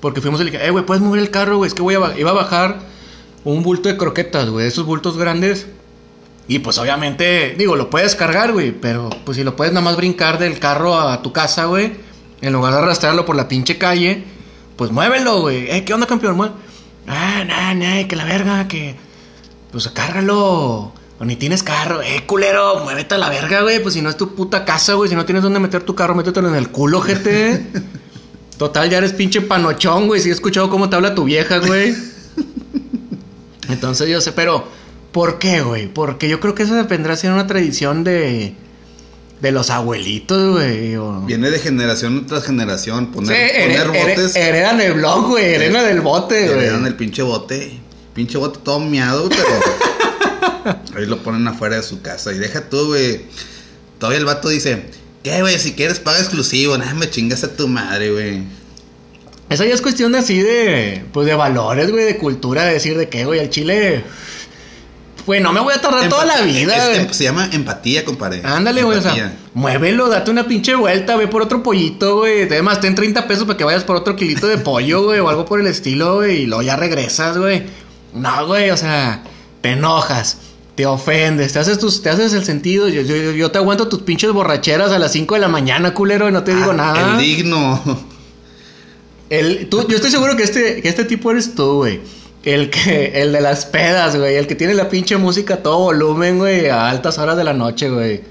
[0.00, 1.68] Porque fuimos y le dije, eh, güey, ¿puedes mover el carro, güey?
[1.68, 2.80] Es que voy a ba- iba a bajar
[3.44, 4.66] un bulto de croquetas, güey.
[4.66, 5.66] Esos bultos grandes.
[6.48, 8.70] Y pues obviamente, digo, lo puedes cargar, güey.
[8.72, 11.92] Pero pues si lo puedes nada más brincar del carro a tu casa, güey.
[12.40, 14.24] En lugar de arrastrarlo por la pinche calle.
[14.76, 15.70] Pues muévelo, güey.
[15.70, 16.36] Eh, ¿qué onda, campeón?
[16.36, 16.52] Mue-
[17.08, 18.94] Ah, nah, nah, que la verga, que...
[19.72, 20.92] Pues cárgalo.
[21.18, 22.02] O ni tienes carro.
[22.02, 23.80] Eh, culero, muévete a la verga, güey.
[23.82, 25.08] Pues si no es tu puta casa, güey.
[25.08, 27.64] Si no tienes dónde meter tu carro, métetelo en el culo, gente.
[28.58, 30.20] Total, ya eres pinche panochón, güey.
[30.20, 31.94] Si he escuchado cómo te habla tu vieja, güey.
[33.68, 34.66] Entonces yo sé, pero
[35.16, 35.86] ¿por qué, güey?
[35.88, 38.52] Porque yo creo que eso dependerá ser una tradición de
[39.40, 40.94] de los abuelitos, güey.
[40.96, 43.06] o- Viene de generación tras generación.
[43.06, 44.36] Sí, Poner, here- poner botes.
[44.36, 45.54] heredan el blog, güey.
[45.54, 46.58] Heredan el bote, güey.
[46.58, 47.78] Heredan el pinche bote.
[48.14, 50.76] Pinche bote todo miado, pero.
[50.96, 52.32] ahí lo ponen afuera de su casa.
[52.34, 53.22] Y deja tú, güey.
[53.98, 54.82] Todavía el vato dice:
[55.22, 55.58] ¿Qué, güey?
[55.58, 56.76] Si quieres, paga exclusivo.
[56.76, 58.42] Nada, me chingas a tu madre, güey.
[59.48, 63.08] Esa ya es cuestión así de, pues de valores, güey, de cultura, de decir de
[63.08, 64.02] qué, güey, al chile,
[65.26, 68.40] güey, no me voy a tardar toda la vida, em- se llama empatía, compadre.
[68.44, 72.44] Ándale, güey, o sea, muévelo, date una pinche vuelta, ve por otro pollito, güey.
[72.44, 75.44] Además, ten 30 pesos para que vayas por otro kilito de pollo, güey, o algo
[75.44, 77.64] por el estilo, güey, y luego ya regresas, güey.
[78.14, 79.22] No, güey, o sea,
[79.60, 80.38] te enojas,
[80.74, 82.88] te ofendes, te haces tus, te haces el sentido.
[82.88, 86.28] Yo, yo, yo te aguanto tus pinches borracheras a las 5 de la mañana, culero,
[86.28, 87.12] y no te digo Ah, nada.
[87.14, 87.82] El digno.
[89.28, 92.00] El, tú, yo estoy seguro que este, que este tipo eres tú, güey.
[92.46, 94.36] El que, el de las pedas, güey.
[94.36, 97.52] El que tiene la pinche música a todo volumen, güey, a altas horas de la
[97.52, 98.22] noche, güey.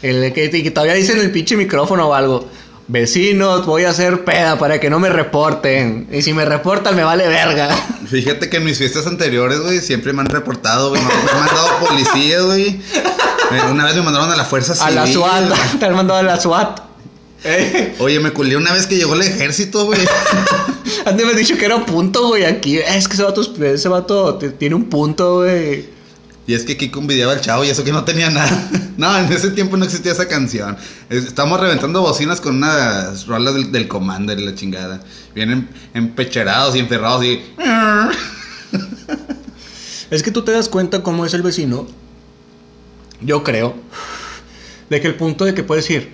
[0.00, 2.48] El que, que todavía dicen el pinche micrófono o algo.
[2.88, 6.06] Vecinos, voy a hacer peda para que no me reporten.
[6.12, 7.68] Y si me reportan, me vale verga.
[8.08, 11.02] Fíjate que en mis fiestas anteriores, güey, siempre me han reportado, güey.
[11.02, 12.68] Me han mandado policías, güey.
[12.68, 16.20] Eh, Una vez me mandaron a la fuerza A la civil, SWAT, te han mandado
[16.20, 16.80] a la SWAT.
[17.44, 20.00] Eh, Oye, me culé una vez que llegó el ejército, güey.
[21.04, 22.44] Antes me has dicho que era punto, güey.
[22.44, 25.94] Aquí, es que ese vato, ese vato tiene un punto, güey.
[26.48, 28.70] Y es que Kiko envidiaba al chavo y eso que no tenía nada.
[28.96, 30.74] No, en ese tiempo no existía esa canción.
[31.10, 35.04] Es- Estamos reventando bocinas con unas rolas del, del Commander y la chingada.
[35.34, 37.42] Vienen empecherados y enferrados y...
[40.10, 41.86] Es que tú te das cuenta cómo es el vecino.
[43.20, 43.74] Yo creo.
[44.88, 46.10] De que el punto de que puedes ir.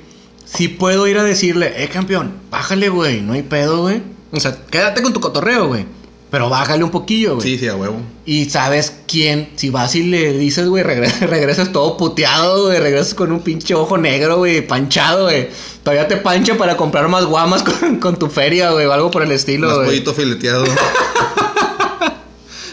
[0.54, 3.20] Si puedo ir a decirle, eh, campeón, bájale, güey.
[3.22, 4.02] No hay pedo, güey.
[4.32, 5.86] O sea, quédate con tu cotorreo, güey.
[6.30, 7.46] Pero bájale un poquillo, güey.
[7.46, 7.96] Sí, sí, a huevo.
[8.24, 13.14] Y sabes quién, si vas y le dices, güey, regresas, regresas todo puteado, güey, regresas
[13.14, 15.48] con un pinche ojo negro, güey, panchado, güey.
[15.82, 19.22] Todavía te pancha para comprar más guamas con, con tu feria, güey, o algo por
[19.22, 19.86] el estilo, Más güey.
[19.88, 20.64] pollito fileteado.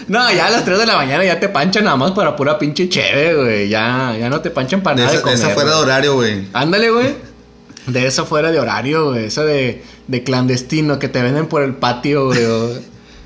[0.07, 2.57] No, ya a las 3 de la mañana ya te panchan nada más para pura
[2.57, 3.69] pinche cheve, güey.
[3.69, 5.37] Ya, ya no te panchan para De nada esa, de comer.
[5.37, 6.47] de esa fuera de horario, güey.
[6.51, 7.15] Ándale, güey.
[7.91, 9.25] De esa fuera de horario, güey.
[9.25, 12.39] Esa de, de clandestino que te venden por el patio, güey.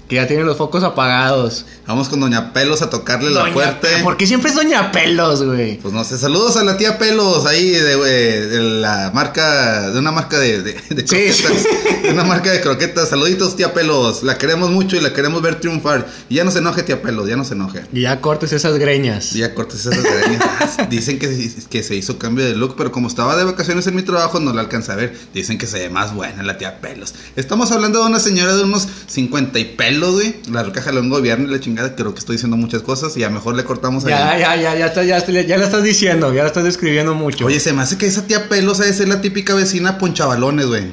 [0.07, 1.65] Que ya tienen los focos apagados.
[1.87, 3.79] Vamos con Doña Pelos a tocarle la puerta.
[3.81, 5.77] Pe- ¿Por qué siempre es Doña Pelos, güey?
[5.79, 8.11] Pues no sé, saludos a la tía Pelos ahí de, güey,
[8.47, 11.35] de la marca, de una marca de, de, de croquetas.
[11.35, 11.67] sí.
[12.03, 13.07] De una marca de croquetas.
[13.09, 14.23] Saluditos, tía Pelos.
[14.23, 16.05] La queremos mucho y la queremos ver triunfar.
[16.27, 17.83] Y ya no se enoje, tía Pelos, ya no se enoje.
[17.93, 19.33] Y ya cortes esas greñas.
[19.33, 20.43] Y ya cortes esas greñas.
[20.89, 24.01] Dicen que, que se hizo cambio de look, pero como estaba de vacaciones en mi
[24.01, 25.17] trabajo, no la alcanza a ver.
[25.33, 27.13] Dicen que se ve más buena la tía Pelos.
[27.37, 30.35] Estamos hablando de una señora de unos 50 y pelos, güey.
[30.51, 31.95] La roca jaló un gobierno y la chingada.
[31.95, 34.11] Creo que estoy diciendo muchas cosas y a lo mejor le cortamos ahí.
[34.11, 37.13] Ya, ya, ya, ya, está- ya, está- ya la estás diciendo, ya la estás describiendo
[37.15, 37.45] mucho.
[37.45, 40.67] Oye, se me hace que esa tía Pelos ha de ser la típica vecina ponchabalones,
[40.67, 40.85] güey.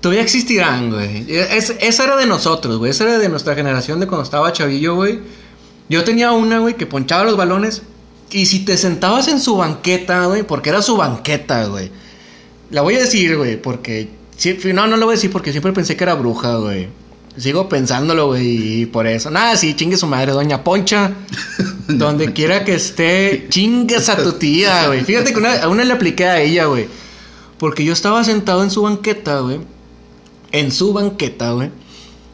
[0.00, 1.24] Todavía existirán, güey.
[1.28, 2.90] Es- esa era de nosotros, güey.
[2.92, 5.20] Esa era de nuestra generación de cuando estaba chavillo, güey.
[5.88, 7.82] Yo tenía una, güey, que ponchaba los balones.
[8.30, 11.90] Y si te sentabas en su banqueta, güey, porque era su banqueta, güey.
[12.70, 14.10] La voy a decir, güey, porque...
[14.74, 16.88] no, no lo voy a decir porque siempre pensé que era bruja, güey.
[17.38, 19.30] Sigo pensándolo, güey, y por eso.
[19.30, 21.12] Nada, sí, chingue su madre, doña Poncha.
[21.88, 25.02] donde quiera que esté, chingues a tu tía, güey.
[25.04, 26.88] Fíjate que una, a una le apliqué a ella, güey.
[27.58, 29.60] Porque yo estaba sentado en su banqueta, güey.
[30.52, 31.70] En su banqueta, güey.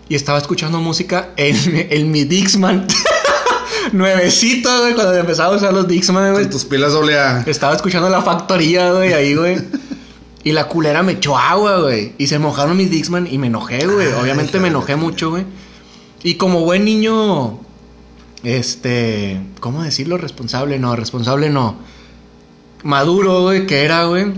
[0.08, 1.56] Y estaba escuchando música en,
[1.90, 2.86] en mi Dixman.
[3.92, 6.50] Nuevecito, güey, cuando empezaba a usar los Dixman, güey.
[6.50, 7.44] Tus pilas doble A.
[7.46, 9.56] Estaba escuchando la factoría, güey, ahí, güey.
[10.44, 12.12] Y la culera me echó agua, güey.
[12.18, 14.08] Y se mojaron mis Dixman y me enojé, güey.
[14.08, 15.44] Ay, Obviamente me enojé mucho, güey.
[16.22, 17.60] Y como buen niño,
[18.42, 20.18] este, ¿cómo decirlo?
[20.18, 21.76] Responsable, no, responsable no.
[22.82, 24.32] Maduro, güey, que era, güey.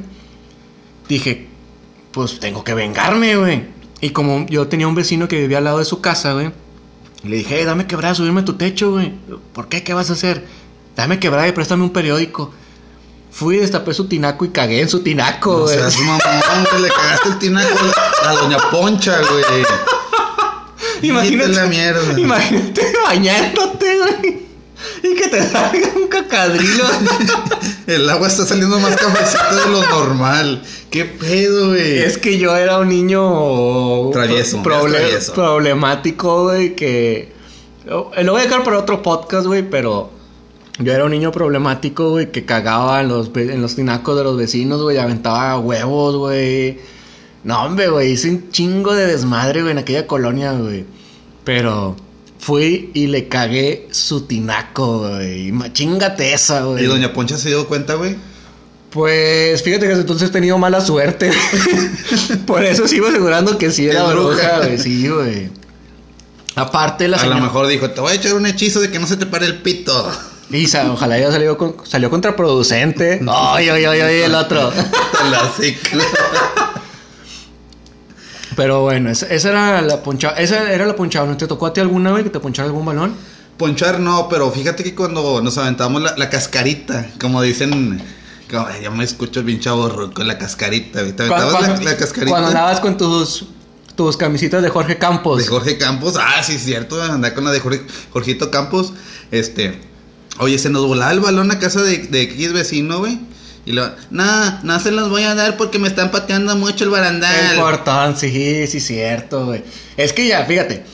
[1.08, 1.48] Dije,
[2.12, 3.64] pues tengo que vengarme, güey.
[4.00, 6.50] Y como yo tenía un vecino que vivía al lado de su casa, güey.
[7.24, 9.12] Le dije, "Eh, dame quebrada, subirme a tu techo, güey.
[9.52, 9.82] ¿Por qué?
[9.82, 10.46] ¿Qué vas a hacer?
[10.94, 12.52] Dame quebrada y préstame un periódico.
[13.36, 15.76] Fui, destapé su tinaco y cagué en su tinaco, O güey.
[15.76, 16.20] sea, su mamá,
[16.70, 17.68] güey, le cagaste el tinaco
[18.22, 19.44] a la doña Poncha, güey.
[21.02, 22.18] Imagínate, la mierda.
[22.18, 24.46] imagínate bañándote, güey.
[25.02, 26.84] Y que te salga un cacadrilo.
[27.86, 30.62] El agua está saliendo más cafecita de lo normal.
[30.90, 31.98] ¿Qué pedo, güey?
[31.98, 35.32] es que yo era un niño Travieso, proble- travieso.
[35.34, 37.32] problemático, güey, que
[37.84, 40.10] lo voy a dejar para otro podcast, güey, pero
[40.78, 44.36] yo era un niño problemático, güey, que cagaba en los en los tinacos de los
[44.36, 46.78] vecinos, güey, aventaba huevos, güey.
[47.44, 50.84] No, hombre, güey, hice un chingo de desmadre, güey, en aquella colonia, güey.
[51.44, 51.96] Pero
[52.38, 55.52] fui y le cagué su tinaco, güey.
[55.72, 56.84] Chingate esa, güey.
[56.84, 58.16] ¿Y doña Poncha se dio cuenta, güey?
[58.90, 61.30] Pues fíjate que entonces he tenido mala suerte.
[62.46, 64.58] Por eso sigo asegurando que sí era bruja.
[64.58, 64.78] güey.
[64.78, 65.50] Sí, güey.
[66.54, 67.42] Aparte la A lo señora...
[67.46, 69.60] mejor dijo, te voy a echar un hechizo de que no se te pare el
[69.62, 70.10] pito.
[70.48, 73.20] Lisa, ojalá haya salido, con- salió contraproducente.
[73.28, 74.72] Ay, ay, ay, ay, el otro.
[75.30, 76.04] La cicla.
[78.54, 80.36] Pero bueno, esa, esa era la ponchada.
[80.38, 81.26] Esa era la ponchada.
[81.26, 83.14] ¿No te tocó a ti alguna vez que te ponchara algún balón?
[83.58, 88.02] Ponchar no, pero fíjate que cuando nos aventamos la, la cascarita, como dicen,
[88.50, 91.00] como, ya me escucho bien chavo ruco, la cascarita.
[91.14, 93.46] Te aventabas la cascarita Cuando andabas con tus,
[93.94, 95.38] tus camisitas de Jorge Campos.
[95.38, 96.14] de Jorge Campos.
[96.18, 97.82] Ah, sí, es cierto, andar con la de Jorge,
[98.12, 98.92] Jorgito Campos.
[99.30, 99.78] Este,
[100.38, 103.18] oye, se nos volaba el balón a casa de, de X vecino, güey.
[103.64, 106.88] Y lo, no, no se los voy a dar porque me están pateando mucho el
[106.88, 107.56] El barandal.
[107.56, 109.64] portón, sí, sí, cierto, güey.
[109.96, 110.84] Es que ya, fíjate.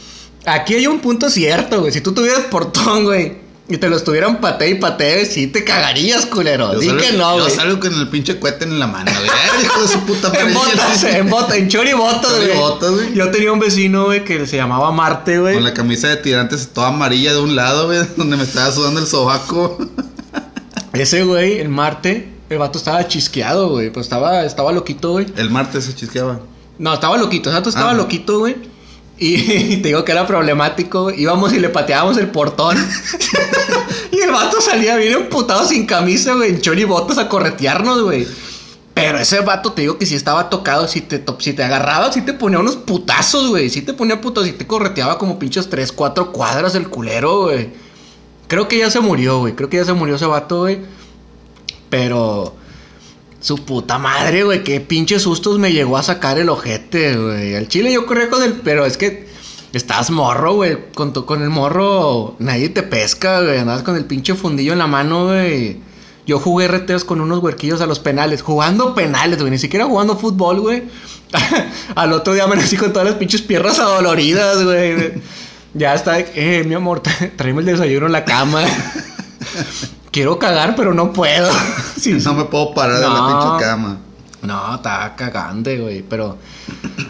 [0.46, 1.92] Aquí hay un punto cierto, güey.
[1.92, 3.41] Si tú tuvieras portón, güey.
[3.68, 6.81] Y te lo estuvieran patee y patee, sí te cagarías, culero.
[6.81, 7.55] Yo que no, Yo güey.
[7.55, 9.31] salgo con el pinche cohete en la mano, güey.
[9.64, 10.72] Hijo de su puta En madre.
[10.75, 12.33] botas, en botas, en chori botas,
[12.90, 13.14] güey.
[13.14, 15.55] Yo tenía un vecino, güey, que se llamaba Marte, güey.
[15.55, 19.01] Con la camisa de tirantes toda amarilla de un lado, güey, donde me estaba sudando
[19.01, 19.79] el sobaco.
[20.92, 23.90] Ese güey, el Marte, el vato estaba chisqueado, güey.
[23.90, 25.27] Pues estaba, estaba loquito, güey.
[25.37, 26.40] El martes se chisqueaba.
[26.79, 27.94] No, estaba loquito, el vato estaba Ah.
[27.94, 28.57] loquito, güey.
[29.18, 31.11] Y, te digo que era problemático.
[31.11, 32.77] Íbamos y le pateábamos el portón.
[34.12, 38.27] y el vato salía bien emputado sin camisa, güey, en chori botas a corretearnos, güey.
[38.94, 42.20] Pero ese vato te digo que si estaba tocado, si te, si te agarraba, si
[42.20, 43.70] te ponía unos putazos, güey.
[43.70, 47.70] Si te ponía putazos, si te correteaba como pinches 3, 4 cuadras el culero, güey.
[48.48, 49.55] Creo que ya se murió, güey.
[49.55, 50.81] Creo que ya se murió ese vato, güey.
[51.88, 52.55] Pero...
[53.42, 54.64] Su puta madre, güey.
[54.64, 57.55] Qué pinches sustos me llegó a sacar el ojete, güey.
[57.57, 58.55] Al chile yo corría con el...
[58.55, 59.31] Pero es que...
[59.74, 60.78] Estás morro, güey.
[60.94, 63.59] Con, tu- con el morro nadie te pesca, güey.
[63.59, 65.78] Andabas con el pinche fundillo en la mano, güey.
[66.26, 68.42] Yo jugué reteos con unos huerquillos a los penales.
[68.42, 69.50] Jugando penales, güey.
[69.50, 70.85] Ni siquiera jugando fútbol, güey.
[71.96, 75.14] Al otro día amanecí con todas las pinches piernas adoloridas, güey.
[75.74, 76.20] Ya está.
[76.20, 77.00] Eh, mi amor,
[77.37, 78.62] tráeme el desayuno en la cama.
[80.12, 81.51] Quiero cagar, pero no puedo.
[81.98, 83.27] Sí, No me puedo parar de la No.
[83.51, 83.98] pinche cama.
[84.42, 86.03] no, está cagante, güey.
[86.03, 86.37] Pero.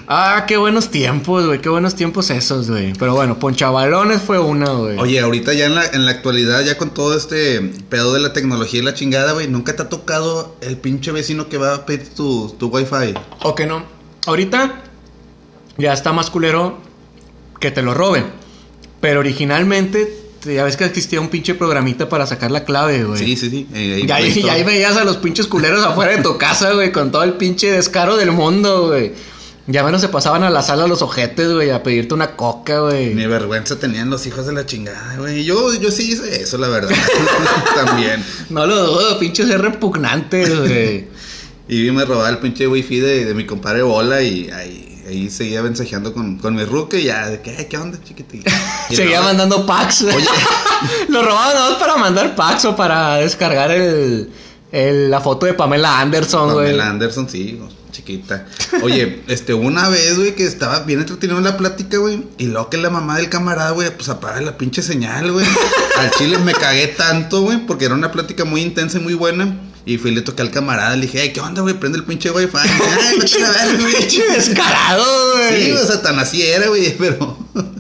[0.07, 1.61] Ah, qué buenos tiempos, güey.
[1.63, 2.93] Qué buenos tiempos esos, güey.
[2.93, 4.99] Pero bueno, Ponchabalones fue una, güey.
[4.99, 8.33] Oye, ahorita ya en la, en la actualidad, ya con todo este pedo de la
[8.35, 11.87] tecnología y la chingada, güey, ¿nunca te ha tocado el pinche vecino que va a
[11.87, 13.15] pedir tu, tu wifi?
[13.43, 13.83] O que no.
[14.27, 14.83] Ahorita
[15.79, 16.79] ya está más culero
[17.61, 18.27] que te lo roben.
[19.01, 23.19] Pero originalmente, te- ya ves que existía un pinche programita para sacar la clave, güey.
[23.19, 23.67] Sí, sí, sí.
[23.75, 24.47] eh, ahí Y ahí, puesto.
[24.47, 27.35] y ahí veías a los pinches culeros afuera de tu casa, güey, con todo el
[27.35, 29.13] pinche descaro del mundo, güey.
[29.69, 33.15] Ya menos se pasaban a la sala los ojetes, güey, a pedirte una coca, güey.
[33.15, 35.45] Ni vergüenza tenían los hijos de la chingada, güey.
[35.45, 36.91] Yo, yo sí hice eso, la verdad.
[37.77, 38.25] También.
[38.51, 41.05] No lo dudo, pinches es repugnante, güey.
[41.69, 45.63] Y me robaba el pinche wifi de, de mi compadre Bola y ahí, ahí seguía
[45.63, 48.51] mensajeando con, con mi ruque y ya, de que, "Ay, ¿qué onda, chiquitito?
[48.91, 50.03] Y Seguía mandando packs.
[50.15, 50.27] Oye.
[51.09, 54.31] Lo robaban nada más para mandar packs o para descargar el,
[54.73, 56.67] el- la foto de Pamela Anderson, güey.
[56.67, 57.61] Pamela Anderson, sí,
[57.93, 58.47] chiquita.
[58.83, 62.25] Oye, este, una vez, güey, que estaba bien entretenido en la plática, güey.
[62.39, 65.47] Y luego que la mamá del camarada, güey, pues apaga la pinche señal, güey.
[65.99, 69.57] Al chile me cagué tanto, güey, porque era una plática muy intensa y muy buena.
[69.85, 71.75] Y fui y le toqué al camarada, le dije, ay, ¿qué onda, güey?
[71.75, 72.57] Prende el pinche wifi.
[72.57, 73.95] Ay, vete a la verga, güey.
[73.99, 75.05] Pinche descarado,
[75.37, 75.65] güey.
[75.67, 77.37] Sí, o sea, tan así era, güey, pero.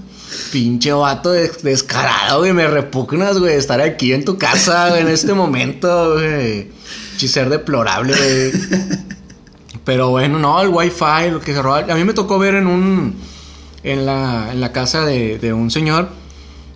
[0.53, 2.53] Pinche vato des- descarado, güey.
[2.53, 6.69] Me repugnas, güey, estar aquí en tu casa, güey, en este momento, güey.
[7.13, 8.53] Pinche ser deplorable, güey.
[9.85, 11.81] Pero bueno, no, el wifi, lo que se roba.
[11.89, 13.15] A mí me tocó ver en un.
[13.85, 16.09] En la, en la casa de, de un señor.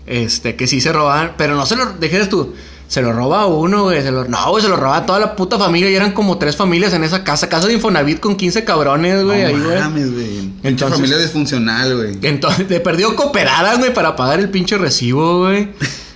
[0.07, 1.35] Este, que sí se robaban.
[1.37, 1.87] Pero no se lo.
[1.93, 2.55] Dejes tú.
[2.89, 4.01] Se lo roba a uno, güey.
[4.03, 5.91] Se lo, no, güey, se lo roba a toda la puta familia.
[5.91, 7.49] Y eran como tres familias en esa casa.
[7.49, 9.43] Casa de Infonavit con 15 cabrones, güey.
[9.45, 9.79] ahí, no güey.
[9.81, 10.51] mames, güey.
[10.63, 12.19] Entonces- familia disfuncional, güey.
[12.23, 15.71] Entonces, te perdió cooperadas, güey, para pagar el pinche recibo, güey.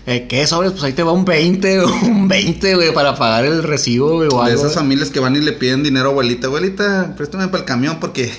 [0.06, 0.72] Eh, ¿Qué sobres?
[0.72, 4.42] Pues ahí te va un 20, un 20, güey, para pagar el recibo, güey, o
[4.44, 4.60] De algo.
[4.62, 6.46] esas familias que van y le piden dinero a abuelita.
[6.46, 8.32] Abuelita, préstame para el camión porque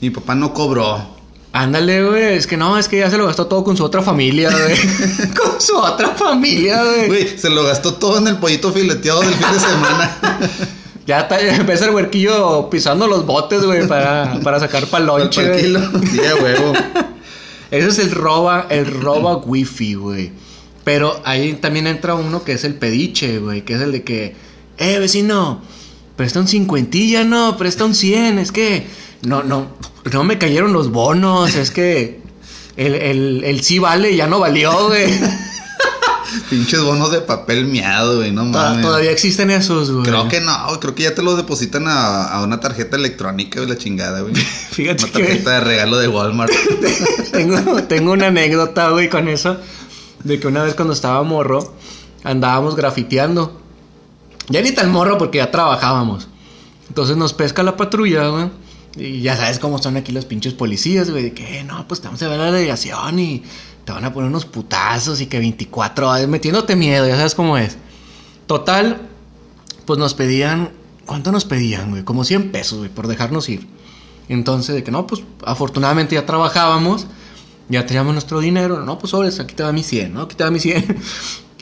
[0.00, 1.15] mi papá no cobró.
[1.56, 4.02] Ándale, güey, es que no, es que ya se lo gastó todo con su otra
[4.02, 4.76] familia, güey.
[5.34, 7.06] con su otra familia, güey.
[7.06, 10.16] Güey, se lo gastó todo en el pollito fileteado del fin de semana.
[11.06, 15.62] Ya está, empieza el huerquillo pisando los botes, güey, para, para sacar El palonche, güey.
[15.62, 15.80] kilo.
[16.10, 16.72] Sí, a huevo.
[17.70, 20.32] Ese es el roba, el roba wifi, güey.
[20.82, 23.64] Pero ahí también entra uno que es el pediche, güey.
[23.64, 24.34] Que es el de que,
[24.78, 25.62] eh, vecino,
[26.16, 28.40] presta un cincuentilla, no, presta un cien.
[28.40, 28.88] Es que,
[29.22, 29.66] no, no,
[30.12, 31.54] no me cayeron los bonos.
[31.54, 32.20] Es que
[32.76, 35.12] el, el, el sí vale ya no valió, güey.
[36.50, 38.84] Pinches bonos de papel miado, güey, no mames.
[38.84, 40.04] Todavía existen esos, güey.
[40.04, 43.70] Creo que no, creo que ya te lo depositan a, a una tarjeta electrónica, güey,
[43.70, 44.34] la chingada, güey.
[44.70, 46.52] Fíjate Una que tarjeta de regalo de Walmart.
[47.32, 49.56] tengo, tengo una anécdota, güey, con eso.
[50.24, 51.74] De que una vez cuando estaba morro,
[52.24, 53.60] andábamos grafiteando.
[54.48, 56.28] Ya ni tan morro porque ya trabajábamos.
[56.88, 58.50] Entonces nos pesca la patrulla, güey.
[58.96, 61.24] Y ya sabes cómo son aquí los pinches policías, güey.
[61.24, 63.42] De que, "Eh, no, pues te vamos a ver a la delegación y
[63.84, 67.56] te van a poner unos putazos y que 24 horas metiéndote miedo, ya sabes cómo
[67.58, 67.76] es.
[68.46, 69.00] Total,
[69.84, 70.70] pues nos pedían,
[71.04, 72.02] ¿cuánto nos pedían, güey?
[72.04, 73.66] Como 100 pesos, güey, por dejarnos ir.
[74.28, 77.06] Entonces, de que no, pues afortunadamente ya trabajábamos,
[77.68, 78.80] ya teníamos nuestro dinero.
[78.84, 80.22] No, pues sobres, aquí te va mi 100, ¿no?
[80.22, 80.96] Aquí te va mi 100.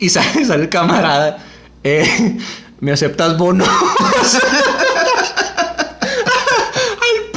[0.00, 1.38] Y sale, sale el camarada,
[1.84, 2.36] eh,
[2.80, 3.68] ¿me aceptas bonos?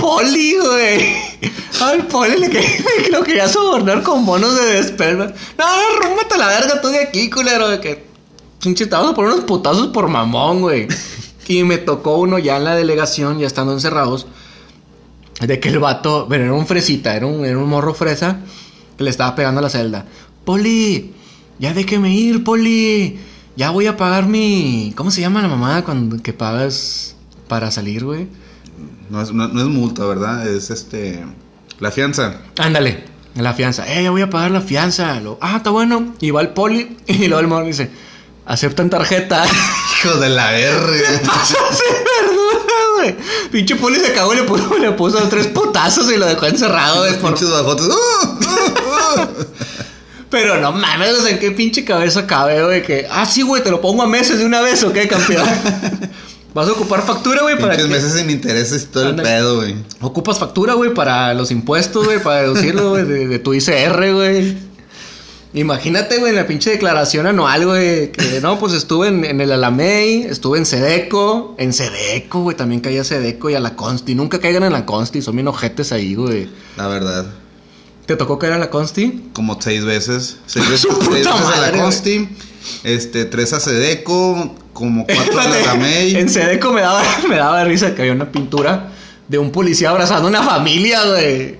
[0.07, 0.99] Poli, güey.
[1.81, 2.63] Al poli le que
[3.11, 5.33] lo quería sobornar con bonos de despelma.
[5.57, 5.65] No,
[6.01, 7.67] rúmbate la verga tú de aquí, culero.
[7.67, 8.05] De que
[8.63, 10.87] pinche a poner unos putazos por mamón, güey.
[11.49, 14.27] Y me tocó uno ya en la delegación, ya estando encerrados,
[15.41, 18.39] de que el vato, bueno, era un fresita, era un, era un morro fresa
[18.97, 20.05] que le estaba pegando a la celda.
[20.45, 21.13] Poli,
[21.59, 23.19] ya déjeme ir, Poli.
[23.57, 24.93] Ya voy a pagar mi.
[24.95, 27.17] ¿Cómo se llama la mamada cuando que pagas
[27.49, 28.46] para salir, güey?
[29.09, 30.47] No es, no, no es multa, ¿verdad?
[30.47, 31.23] Es este.
[31.79, 32.37] La fianza.
[32.59, 33.05] Ándale,
[33.35, 33.85] la fianza.
[33.91, 35.19] Eh, ya voy a pagar la fianza.
[35.19, 36.15] Lo, ah, está bueno.
[36.19, 36.97] Y va el poli.
[37.07, 37.89] Y luego el morro dice:
[38.45, 39.45] aceptan tarjeta.
[40.03, 41.21] Hijo de la verga.
[42.97, 43.15] Güey.
[43.51, 47.01] Pinche poli se cagó y le puso, le puso tres putazos y lo dejó encerrado,
[47.01, 47.13] güey.
[47.19, 47.87] por- Pinches bajotes.
[47.91, 48.37] ¡Ah!
[48.41, 49.15] ¡Ah!
[49.17, 49.27] ¡Ah!
[50.31, 52.81] Pero no mames, o sea, ¿en qué pinche cabeza cabe, güey?
[52.83, 55.47] Que, ah, sí, güey, te lo pongo a meses de una vez, ¿o qué, campeón?
[56.57, 57.83] Vas a ocupar factura, güey, para que...
[57.83, 59.75] meses sin intereses y todo el pedo, güey.
[60.01, 64.57] Ocupas factura, güey, para los impuestos, güey, para deducirlo, güey, de, de tu ICR, güey.
[65.53, 69.51] Imagínate, güey, en la pinche declaración anual, güey, que no, pues estuve en, en el
[69.51, 74.15] Alamey, estuve en Sedeco, en Sedeco, güey, también caía a Sedeco y a la Consti.
[74.15, 76.49] Nunca caigan en la Consti, son bien ojetes ahí, güey.
[76.75, 77.27] La verdad.
[78.07, 79.31] ¿Te tocó caer a la Consti?
[79.33, 80.37] Como seis veces.
[80.45, 81.71] Seis veces, seis veces a la.
[81.77, 82.29] Consti.
[82.83, 84.55] Este, tres a Sedeco.
[84.71, 85.89] Como cuatro a la.
[85.89, 88.91] En Sedeco me daba, me daba risa que había una pintura
[89.27, 91.57] de un policía abrazando una familia, güey.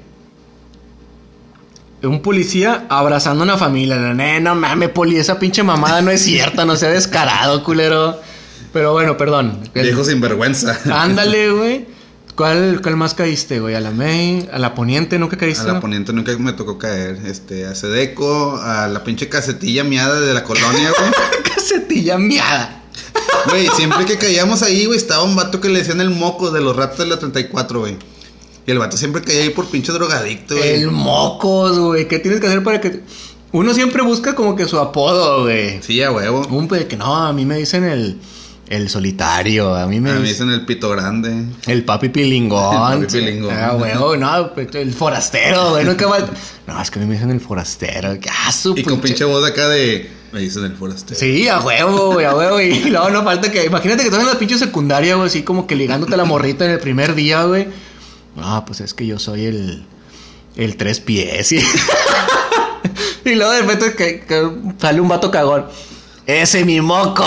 [2.03, 3.97] Un policía abrazando una familia.
[3.97, 8.21] No, no mames, poli, esa pinche mamada no es cierta, no sea descarado, culero.
[8.71, 9.59] Pero bueno, perdón.
[9.73, 10.79] Viejo sinvergüenza.
[10.93, 11.96] Ándale, güey.
[12.37, 13.73] ¿Cuál, ¿Cuál más caíste, güey?
[13.73, 14.47] ¿A la May?
[14.53, 15.17] ¿A la Poniente?
[15.17, 15.67] ¿Nunca caíste?
[15.67, 17.17] A la poniente nunca me tocó caer.
[17.25, 21.11] Este, a Sedeco, a la pinche casetilla miada de la colonia, güey.
[21.55, 22.83] Casetilla miada.
[23.49, 26.61] Güey, siempre que caíamos ahí, güey, estaba un vato que le decían el moco de
[26.61, 27.97] los ratos de la 34, güey.
[28.67, 30.81] Y el vato siempre caía ahí por pinche drogadicto, güey.
[30.83, 32.07] El mocos, güey.
[32.07, 33.01] ¿Qué tienes que hacer para que...
[33.51, 35.81] Uno siempre busca como que su apodo, güey.
[35.81, 36.45] Sí, a huevo.
[36.51, 38.19] Un pe- que no, a mí me dicen el,
[38.69, 41.45] el solitario, a mí me A mí me dicen el pito grande.
[41.67, 42.75] el papi pilingón.
[43.01, 43.53] El papi pilingón.
[43.55, 46.29] Ah, güey, no, pe- el forastero, güey, mal-
[46.67, 48.17] No, es que a mí me dicen el forastero.
[48.29, 50.11] Ah, su Y con pinche- voz acá de.
[50.33, 51.17] Me dicen el forastero.
[51.17, 52.59] Sí, a huevo, güey, a huevo.
[52.59, 53.63] Y luego no falta que.
[53.65, 56.65] Imagínate que estás en la pinche secundaria, güey, así como que ligándote a la morrita
[56.65, 57.67] en el primer día, güey.
[58.35, 59.85] No, pues es que yo soy el.
[60.57, 61.51] El tres pies.
[61.53, 61.59] Y,
[63.25, 64.49] y luego de repente que, que
[64.79, 65.65] sale un vato cagón.
[66.27, 67.23] Ese mi moco.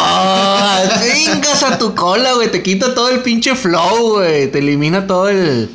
[1.01, 2.51] Vengas a tu cola, güey.
[2.53, 4.51] Te quita todo el pinche flow, güey.
[4.53, 5.71] Te elimina todo el.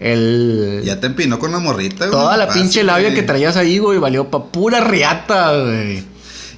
[0.00, 0.82] El.
[0.84, 2.10] Ya te empinó con la morrita, güey.
[2.10, 3.14] toda la Fácil, pinche labia güey.
[3.20, 3.98] que traías ahí, güey.
[3.98, 6.02] Valió pa' pura riata, güey.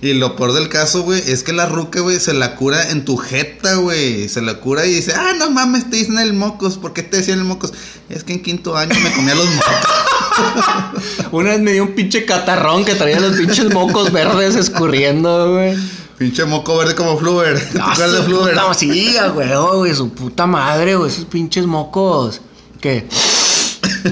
[0.02, 3.04] Y lo peor del caso, güey, es que la ruca, güey, se la cura en
[3.04, 4.28] tu jeta, güey.
[4.28, 6.76] Se la cura y dice, ah, no mames, te dicen el mocos.
[6.76, 7.72] ¿Por qué te decían el mocos?
[8.10, 9.72] Es que en quinto año me comía los mocos.
[11.32, 15.76] Una vez me dio un pinche catarrón que traía los pinches mocos verdes escurriendo, güey.
[16.18, 17.58] Pinche moco verde como Fluver.
[17.72, 18.54] ¿Te Ah, de Fluver?
[18.54, 22.40] puta- sí, huevo, güey, su puta madre, güey, esos pinches mocos.
[22.80, 23.06] Que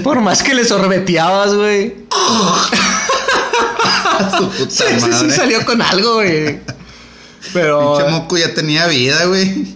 [0.03, 2.05] por más que le sorbeteabas, güey.
[4.37, 6.59] Su puta Sí, sí, sí, salió con algo, güey.
[7.53, 9.75] Pero Pinche moco ya tenía vida, güey.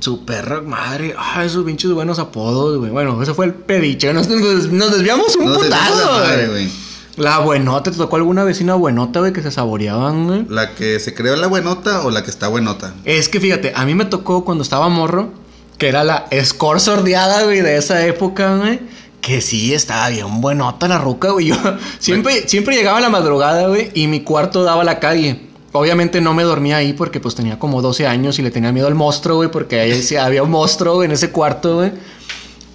[0.00, 2.90] Su perra madre, ah, esos pinches buenos apodos, güey.
[2.90, 4.12] Bueno, ese fue el pediche.
[4.12, 6.68] Nos, nos- nos desviamos un No sé, putazo, güey.
[7.16, 10.46] La buenota, ¿te tocó alguna vecina buenota, güey, que se saboreaban, güey?
[10.48, 12.94] ¿La que se creó la buenota o la que está buenota?
[13.04, 15.30] Es que fíjate, a mí me tocó cuando estaba morro,
[15.78, 18.80] que era la escort sordeada, güey, de esa época, güey.
[19.20, 21.46] Que sí, estaba bien buenota la ruca, güey.
[21.46, 21.56] Yo
[21.98, 25.47] siempre, siempre llegaba a la madrugada, güey, y mi cuarto daba la calle.
[25.72, 28.86] Obviamente no me dormía ahí porque pues tenía como 12 años y le tenía miedo
[28.86, 31.92] al monstruo, güey, porque ahí había un monstruo en ese cuarto, güey.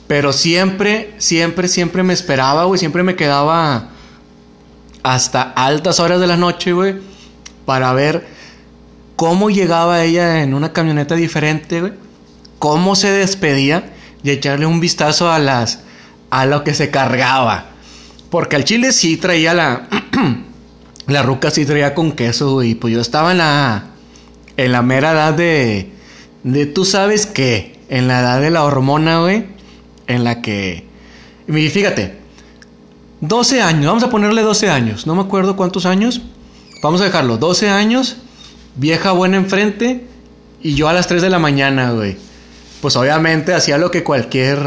[0.08, 3.90] Pero siempre, siempre, siempre me esperaba, güey, siempre me quedaba
[5.02, 6.96] hasta altas horas de la noche, güey,
[7.66, 8.28] para ver
[9.16, 11.94] cómo llegaba ella en una camioneta diferente, güey.
[12.60, 13.92] Cómo se despedía
[14.24, 15.80] y echarle un vistazo a las
[16.30, 17.66] a lo que se cargaba.
[18.30, 19.88] Porque al chile sí traía la
[21.08, 22.76] la ruca sí traía con queso, güey.
[22.76, 23.92] Pues yo estaba en la
[24.56, 25.92] en la mera edad de
[26.44, 29.48] de tú sabes qué, en la edad de la hormona, güey,
[30.08, 30.86] en la que
[31.48, 32.16] y fíjate,
[33.22, 36.22] 12 años, vamos a ponerle 12 años, no me acuerdo cuántos años.
[36.82, 38.18] Vamos a dejarlo, 12 años,
[38.76, 40.06] vieja buena enfrente
[40.62, 42.18] y yo a las 3 de la mañana, güey.
[42.82, 44.60] Pues obviamente hacía lo que cualquier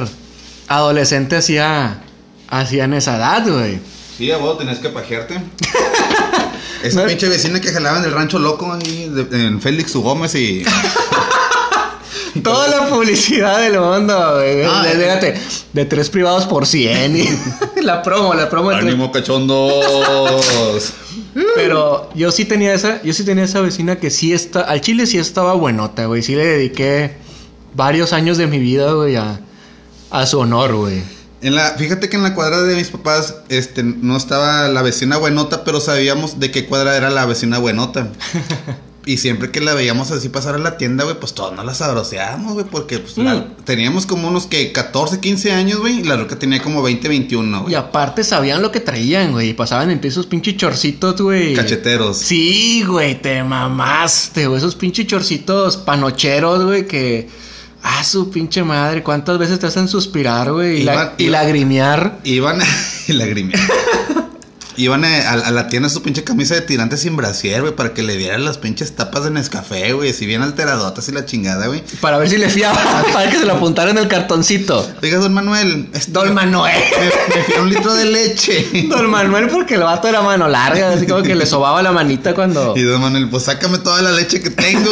[0.69, 2.03] adolescente hacía
[2.49, 3.81] hacía en esa edad, güey.
[4.17, 5.35] Sí, a vos tenías que pajearte.
[6.83, 7.07] Esa No.
[7.09, 10.03] pinche vecina que jalaba en el rancho loco ahí de- en Félix U.
[10.03, 10.65] Gómez y.
[12.43, 14.63] Toda la publicidad del mundo, güey.
[14.65, 15.41] Ah, De- eh.
[15.73, 17.17] De tres privados por 100.
[17.17, 17.29] y-
[17.83, 20.93] la promo, la promo de tres- ¡Ánimo, cachondos!
[21.55, 25.07] Pero yo sí tenía esa, yo sí tenía esa vecina que sí está, al chile
[25.07, 26.23] sí estaba buenota, güey.
[26.23, 27.17] Sí le dediqué
[27.75, 29.41] varios años de mi vida, güey, a,
[30.11, 31.03] a su honor, güey.
[31.43, 35.19] En la, fíjate que en la cuadra de mis papás, este, no estaba la vecina
[35.19, 38.09] buenota, pero sabíamos de qué cuadra era la vecina buenota.
[39.05, 41.75] y siempre que la veíamos así pasar a la tienda, güey, pues todos nos la
[41.75, 43.45] sabroseábamos, güey, porque pues, la- Mm.
[43.65, 47.59] teníamos como unos que 14, 15 años, güey, y la roca tenía como 20, 21,
[47.59, 47.75] Y güey.
[47.77, 49.51] aparte sabían lo que traían, güey.
[49.51, 51.55] y Pasaban en pie esos pinches chorcitos, güey.
[51.55, 52.17] Cacheteros.
[52.17, 54.59] Sí, güey, te mamaste, güey.
[54.59, 57.29] Esos pinches chorcitos panocheros, güey, que.
[57.89, 59.03] Ah, su pinche madre.
[59.05, 60.81] ¿Cuántas veces te hacen suspirar, güey?
[60.81, 62.19] Y, Iban- y iban- lagrimear.
[62.25, 62.59] Iban
[63.09, 63.59] y lagrimea.
[64.79, 68.03] Iban a, a la tienda su pinche camisa de tirante sin brasier, güey, para que
[68.03, 71.83] le dieran las pinches tapas de Nescafé, güey, si bien alteradotas y la chingada, güey.
[72.03, 72.79] Para ver si le fiaba.
[73.15, 74.87] para que se lo apuntara en el cartoncito.
[75.03, 76.75] Oiga, don Manuel, este, Don Manuel.
[76.99, 78.69] me, me un litro de leche.
[78.91, 82.35] Don Manuel, porque el vato era mano larga, así como que le sobaba la manita
[82.35, 82.75] cuando.
[82.77, 84.91] Y don Manuel, pues sácame toda la leche que tengo.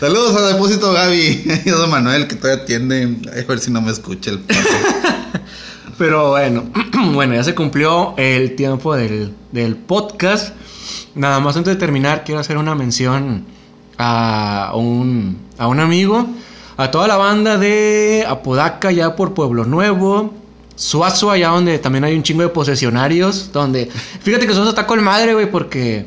[0.00, 1.62] Saludos a Depósito Gaby.
[1.64, 3.16] Y a don Manuel, que todavía atiende.
[3.32, 4.60] A ver si no me escucha el pato.
[5.98, 6.70] Pero bueno,
[7.14, 10.54] bueno, ya se cumplió el tiempo del, del podcast.
[11.16, 13.44] Nada más antes de terminar, quiero hacer una mención
[13.98, 16.28] a un, a un amigo,
[16.76, 20.32] a toda la banda de Apodaca, ya por Pueblo Nuevo.
[20.76, 23.50] Suazo, allá donde también hay un chingo de posesionarios.
[23.52, 23.90] Donde,
[24.22, 26.06] fíjate que Suazo está con madre, güey, porque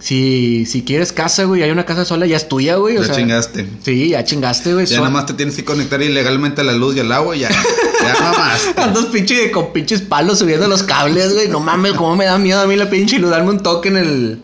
[0.00, 2.96] si, si quieres casa, güey, hay una casa sola, ya es tuya, güey.
[2.96, 3.66] o Ya sea, chingaste.
[3.84, 4.86] Sí, ya chingaste, güey.
[4.86, 7.40] Ya nada más te tienes que conectar ilegalmente a la luz y al agua y
[7.40, 7.50] ya.
[8.00, 8.68] Ya nada más.
[8.76, 11.48] Andas pinche con pinches palos subiendo los cables, güey.
[11.48, 13.30] No mames, cómo me da miedo a mí la pinche luz.
[13.30, 14.42] Darme un toque en el.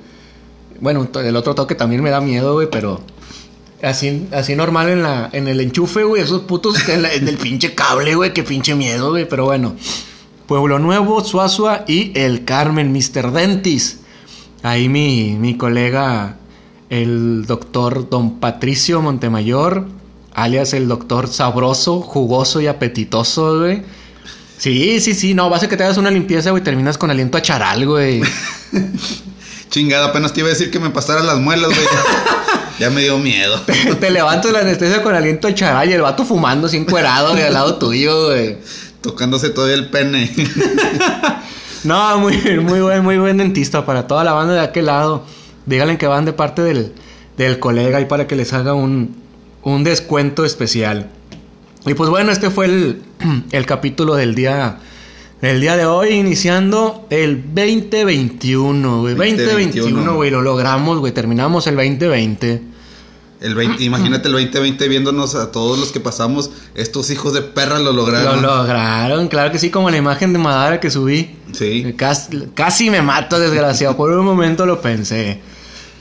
[0.80, 3.00] Bueno, el otro toque también me da miedo, güey, pero.
[3.80, 6.20] Así, así normal en la, en el enchufe, güey.
[6.20, 8.32] Esos putos en, la- en el pinche cable, güey.
[8.34, 9.28] Qué pinche miedo, güey.
[9.28, 9.76] Pero bueno.
[10.48, 13.30] Pueblo Nuevo, Suazua y El Carmen, Mr.
[13.32, 13.98] Dentis.
[14.64, 16.36] Ahí mi, mi colega,
[16.88, 19.86] el doctor Don Patricio Montemayor,
[20.32, 23.82] alias el doctor sabroso, jugoso y apetitoso, güey.
[24.56, 27.36] Sí, sí, sí, no, vas a que te hagas una limpieza, güey, terminas con aliento
[27.36, 28.22] a charal, güey.
[29.68, 31.86] Chingada, apenas te iba a decir que me pasara las muelas, güey.
[32.80, 33.60] Ya me dio miedo.
[34.00, 37.32] te levantas de la anestesia con aliento a charal y el vato fumando así encuerado,
[37.32, 38.56] güey, al lado tuyo, güey.
[39.02, 40.34] Tocándose todavía el pene.
[41.84, 45.24] No, muy, muy buen, muy buen dentista para toda la banda de aquel lado.
[45.66, 46.92] Díganle que van de parte del,
[47.36, 49.16] del colega y para que les haga un,
[49.62, 51.10] un descuento especial.
[51.86, 53.02] Y pues bueno, este fue el,
[53.52, 54.78] el capítulo del día,
[55.42, 59.14] del día de hoy, iniciando el 2021, güey.
[59.14, 61.12] 2021, 2021, güey, lo logramos, güey.
[61.12, 62.73] Terminamos el 2020.
[63.44, 66.50] El 20, imagínate el 2020 viéndonos a todos los que pasamos.
[66.74, 68.40] Estos hijos de perra lo Lo lograron.
[68.40, 71.36] lograron, claro que sí, como la imagen de Madara que subí.
[71.52, 71.94] Sí.
[71.94, 73.98] Casi, casi me mato, desgraciado.
[73.98, 75.42] Por un momento lo pensé.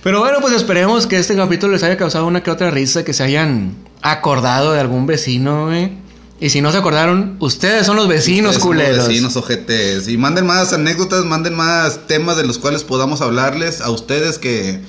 [0.03, 3.11] Pero bueno, pues esperemos que este capítulo les haya causado una que otra risa, que
[3.11, 5.91] se hayan acordado de algún vecino, güey.
[6.39, 9.07] Y si no se acordaron, ustedes son los vecinos, Ustedes son los culeros.
[9.09, 10.07] Vecinos, ojetes.
[10.07, 14.79] Y manden más anécdotas, manden más temas de los cuales podamos hablarles a ustedes que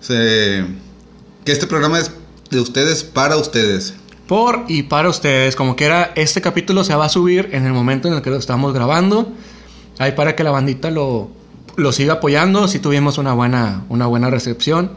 [0.00, 0.64] se,
[1.44, 2.10] que este programa es
[2.50, 3.94] de ustedes para ustedes.
[4.26, 8.08] Por y para ustedes, como quiera, este capítulo se va a subir en el momento
[8.08, 9.30] en el que lo estamos grabando.
[9.98, 11.30] Ahí para que la bandita lo,
[11.76, 12.66] lo siga apoyando.
[12.66, 14.92] Si tuvimos una buena, una buena recepción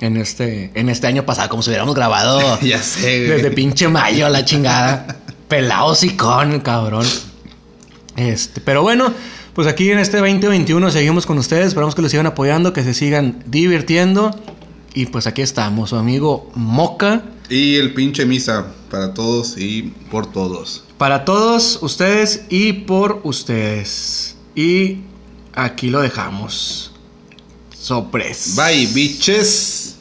[0.00, 3.36] en este, en este año pasado, como si hubiéramos grabado ya sé, güey.
[3.36, 5.18] desde pinche mayo a la chingada.
[5.48, 7.06] Pelado con cabrón.
[8.16, 9.12] Este, pero bueno,
[9.54, 11.68] pues aquí en este 2021 seguimos con ustedes.
[11.68, 14.34] Esperamos que lo sigan apoyando, que se sigan divirtiendo.
[14.94, 17.24] Y pues aquí estamos, su amigo Moca.
[17.50, 20.84] Y el pinche misa para todos y por todos.
[20.96, 24.36] Para todos ustedes y por ustedes.
[24.54, 24.98] Y
[25.52, 26.92] aquí lo dejamos.
[27.76, 28.64] Sorpresa.
[28.64, 29.93] Bye, bitches.